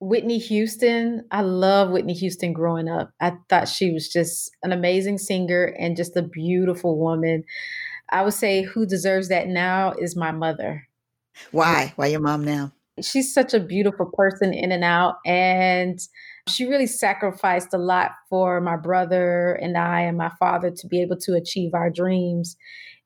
Whitney 0.00 0.38
Houston. 0.38 1.24
I 1.30 1.40
love 1.40 1.90
Whitney 1.90 2.14
Houston 2.14 2.52
growing 2.52 2.88
up. 2.88 3.10
I 3.20 3.32
thought 3.48 3.68
she 3.68 3.90
was 3.90 4.08
just 4.08 4.50
an 4.62 4.72
amazing 4.72 5.18
singer 5.18 5.74
and 5.78 5.96
just 5.96 6.16
a 6.16 6.22
beautiful 6.22 6.98
woman. 6.98 7.44
I 8.10 8.22
would 8.22 8.34
say 8.34 8.62
who 8.62 8.86
deserves 8.86 9.28
that 9.28 9.48
now 9.48 9.92
is 9.92 10.16
my 10.16 10.30
mother. 10.30 10.86
Why? 11.50 11.92
Why 11.96 12.06
your 12.06 12.20
mom 12.20 12.44
now? 12.44 12.72
She's 13.00 13.32
such 13.32 13.54
a 13.54 13.60
beautiful 13.60 14.06
person 14.06 14.52
in 14.52 14.72
and 14.72 14.84
out. 14.84 15.16
And 15.26 15.98
she 16.48 16.66
really 16.66 16.86
sacrificed 16.86 17.72
a 17.72 17.78
lot 17.78 18.12
for 18.28 18.60
my 18.60 18.76
brother 18.76 19.52
and 19.52 19.76
I 19.76 20.00
and 20.00 20.16
my 20.16 20.30
father 20.38 20.70
to 20.70 20.86
be 20.86 21.00
able 21.00 21.16
to 21.18 21.34
achieve 21.34 21.74
our 21.74 21.90
dreams. 21.90 22.56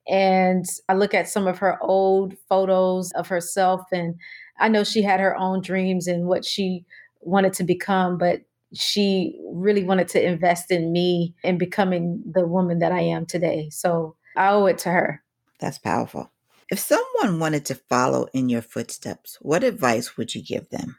And 0.07 0.65
I 0.89 0.93
look 0.93 1.13
at 1.13 1.29
some 1.29 1.47
of 1.47 1.59
her 1.59 1.77
old 1.81 2.35
photos 2.49 3.11
of 3.11 3.27
herself, 3.27 3.81
and 3.91 4.15
I 4.59 4.67
know 4.67 4.83
she 4.83 5.01
had 5.01 5.19
her 5.19 5.35
own 5.37 5.61
dreams 5.61 6.07
and 6.07 6.27
what 6.27 6.43
she 6.43 6.85
wanted 7.21 7.53
to 7.53 7.63
become, 7.63 8.17
but 8.17 8.41
she 8.73 9.39
really 9.53 9.83
wanted 9.83 10.07
to 10.09 10.25
invest 10.25 10.71
in 10.71 10.91
me 10.91 11.35
in 11.43 11.57
becoming 11.57 12.23
the 12.29 12.45
woman 12.45 12.79
that 12.79 12.91
I 12.91 13.01
am 13.01 13.25
today. 13.25 13.69
So 13.69 14.15
I 14.35 14.49
owe 14.49 14.65
it 14.65 14.77
to 14.79 14.89
her. 14.89 15.23
That's 15.59 15.77
powerful. 15.77 16.31
If 16.69 16.79
someone 16.79 17.39
wanted 17.39 17.65
to 17.65 17.75
follow 17.75 18.27
in 18.33 18.49
your 18.49 18.61
footsteps, 18.61 19.37
what 19.41 19.63
advice 19.63 20.17
would 20.17 20.33
you 20.33 20.43
give 20.43 20.69
them? 20.69 20.97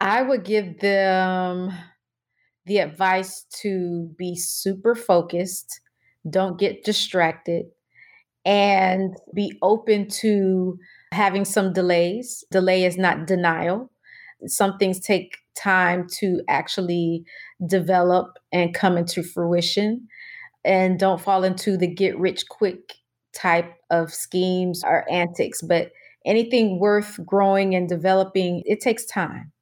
I 0.00 0.22
would 0.22 0.44
give 0.44 0.80
them 0.80 1.72
the 2.66 2.78
advice 2.78 3.44
to 3.62 4.10
be 4.18 4.36
super 4.36 4.94
focused, 4.94 5.80
don't 6.28 6.58
get 6.58 6.84
distracted, 6.84 7.66
and 8.44 9.16
be 9.34 9.58
open 9.62 10.08
to 10.08 10.78
having 11.12 11.44
some 11.44 11.72
delays. 11.72 12.44
Delay 12.50 12.84
is 12.84 12.98
not 12.98 13.26
denial. 13.26 13.90
Some 14.46 14.78
things 14.78 15.00
take 15.00 15.38
time 15.56 16.06
to 16.20 16.42
actually 16.48 17.24
develop 17.66 18.38
and 18.52 18.74
come 18.74 18.98
into 18.98 19.22
fruition. 19.22 20.08
And 20.64 20.98
don't 20.98 21.20
fall 21.20 21.44
into 21.44 21.76
the 21.76 21.86
get 21.86 22.18
rich 22.18 22.48
quick 22.48 22.94
type 23.34 23.74
of 23.90 24.12
schemes 24.12 24.82
or 24.84 25.10
antics, 25.10 25.62
but 25.62 25.92
anything 26.26 26.80
worth 26.80 27.18
growing 27.24 27.74
and 27.74 27.88
developing, 27.88 28.62
it 28.66 28.80
takes 28.80 29.06
time. 29.06 29.52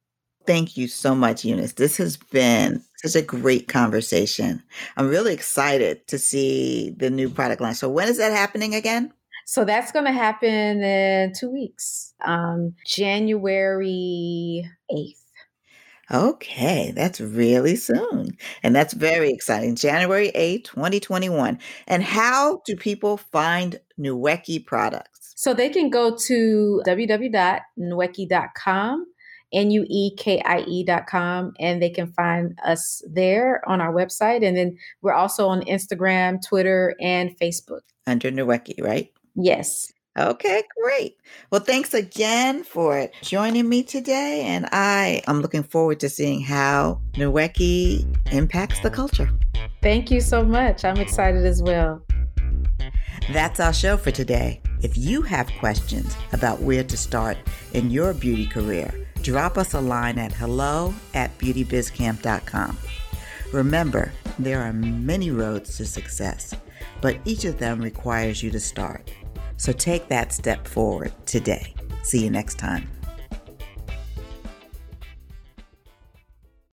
Thank 0.45 0.77
you 0.77 0.87
so 0.87 1.15
much, 1.15 1.43
Eunice. 1.43 1.73
This 1.73 1.97
has 1.97 2.17
been 2.17 2.83
such 2.97 3.15
a 3.15 3.25
great 3.25 3.67
conversation. 3.67 4.61
I'm 4.97 5.09
really 5.09 5.33
excited 5.33 6.07
to 6.07 6.19
see 6.19 6.93
the 6.97 7.09
new 7.09 7.29
product 7.29 7.61
line. 7.61 7.75
So, 7.75 7.89
when 7.89 8.07
is 8.07 8.17
that 8.17 8.31
happening 8.31 8.75
again? 8.75 9.11
So, 9.45 9.65
that's 9.65 9.91
going 9.91 10.05
to 10.05 10.11
happen 10.11 10.83
in 10.83 11.33
two 11.33 11.49
weeks, 11.49 12.13
um, 12.23 12.75
January 12.85 14.69
8th. 14.91 15.25
Okay, 16.11 16.91
that's 16.95 17.19
really 17.19 17.75
soon. 17.75 18.37
And 18.61 18.75
that's 18.75 18.93
very 18.93 19.31
exciting. 19.31 19.75
January 19.75 20.31
8th, 20.35 20.65
2021. 20.65 21.57
And 21.87 22.03
how 22.03 22.61
do 22.65 22.75
people 22.75 23.17
find 23.17 23.79
Nuekie 23.99 24.63
products? 24.63 25.33
So 25.35 25.55
they 25.55 25.69
can 25.69 25.89
go 25.89 26.15
to 26.15 26.83
www.nuekie.com, 26.85 29.05
N 29.55 29.71
U 29.71 29.85
E 29.89 30.15
K 30.15 30.41
I 30.45 30.63
E.com, 30.67 31.53
and 31.59 31.81
they 31.81 31.89
can 31.89 32.11
find 32.13 32.59
us 32.63 33.01
there 33.09 33.67
on 33.67 33.81
our 33.81 33.93
website. 33.93 34.45
And 34.45 34.55
then 34.55 34.77
we're 35.01 35.13
also 35.13 35.47
on 35.47 35.61
Instagram, 35.61 36.45
Twitter, 36.45 36.93
and 36.99 37.35
Facebook. 37.39 37.81
Under 38.05 38.29
Nuekie, 38.29 38.83
right? 38.83 39.11
Yes. 39.35 39.91
Okay, 40.17 40.63
great. 40.81 41.17
Well, 41.51 41.59
thanks 41.59 41.93
again 41.93 42.63
for 42.63 43.09
joining 43.21 43.67
me 43.67 43.83
today. 43.83 44.43
And 44.45 44.65
I 44.71 45.21
am 45.27 45.41
looking 45.41 45.63
forward 45.63 45.99
to 46.01 46.09
seeing 46.09 46.41
how 46.41 47.01
Nuekie 47.13 48.05
impacts 48.31 48.79
the 48.79 48.89
culture. 48.89 49.29
Thank 49.81 50.11
you 50.11 50.21
so 50.21 50.43
much. 50.43 50.85
I'm 50.85 50.97
excited 50.97 51.45
as 51.45 51.61
well. 51.61 52.01
That's 53.31 53.59
our 53.59 53.73
show 53.73 53.97
for 53.97 54.11
today. 54.11 54.61
If 54.81 54.97
you 54.97 55.21
have 55.23 55.49
questions 55.59 56.15
about 56.31 56.61
where 56.61 56.83
to 56.83 56.95
start 56.95 57.37
in 57.73 57.89
your 57.91 58.13
beauty 58.13 58.45
career, 58.45 58.93
drop 59.25 59.57
us 59.57 59.73
a 59.73 59.81
line 59.81 60.19
at 60.19 60.31
hello 60.31 60.93
at 61.15 61.35
beautybizcamp.com. 61.39 62.77
Remember, 63.51 64.11
there 64.37 64.61
are 64.61 64.71
many 64.71 65.31
roads 65.31 65.77
to 65.77 65.85
success, 65.85 66.53
but 67.01 67.17
each 67.25 67.43
of 67.43 67.57
them 67.57 67.81
requires 67.81 68.43
you 68.43 68.51
to 68.51 68.59
start. 68.59 69.11
So 69.57 69.71
take 69.71 70.07
that 70.09 70.31
step 70.31 70.67
forward 70.67 71.11
today. 71.25 71.73
See 72.03 72.23
you 72.23 72.29
next 72.29 72.59
time. 72.59 72.87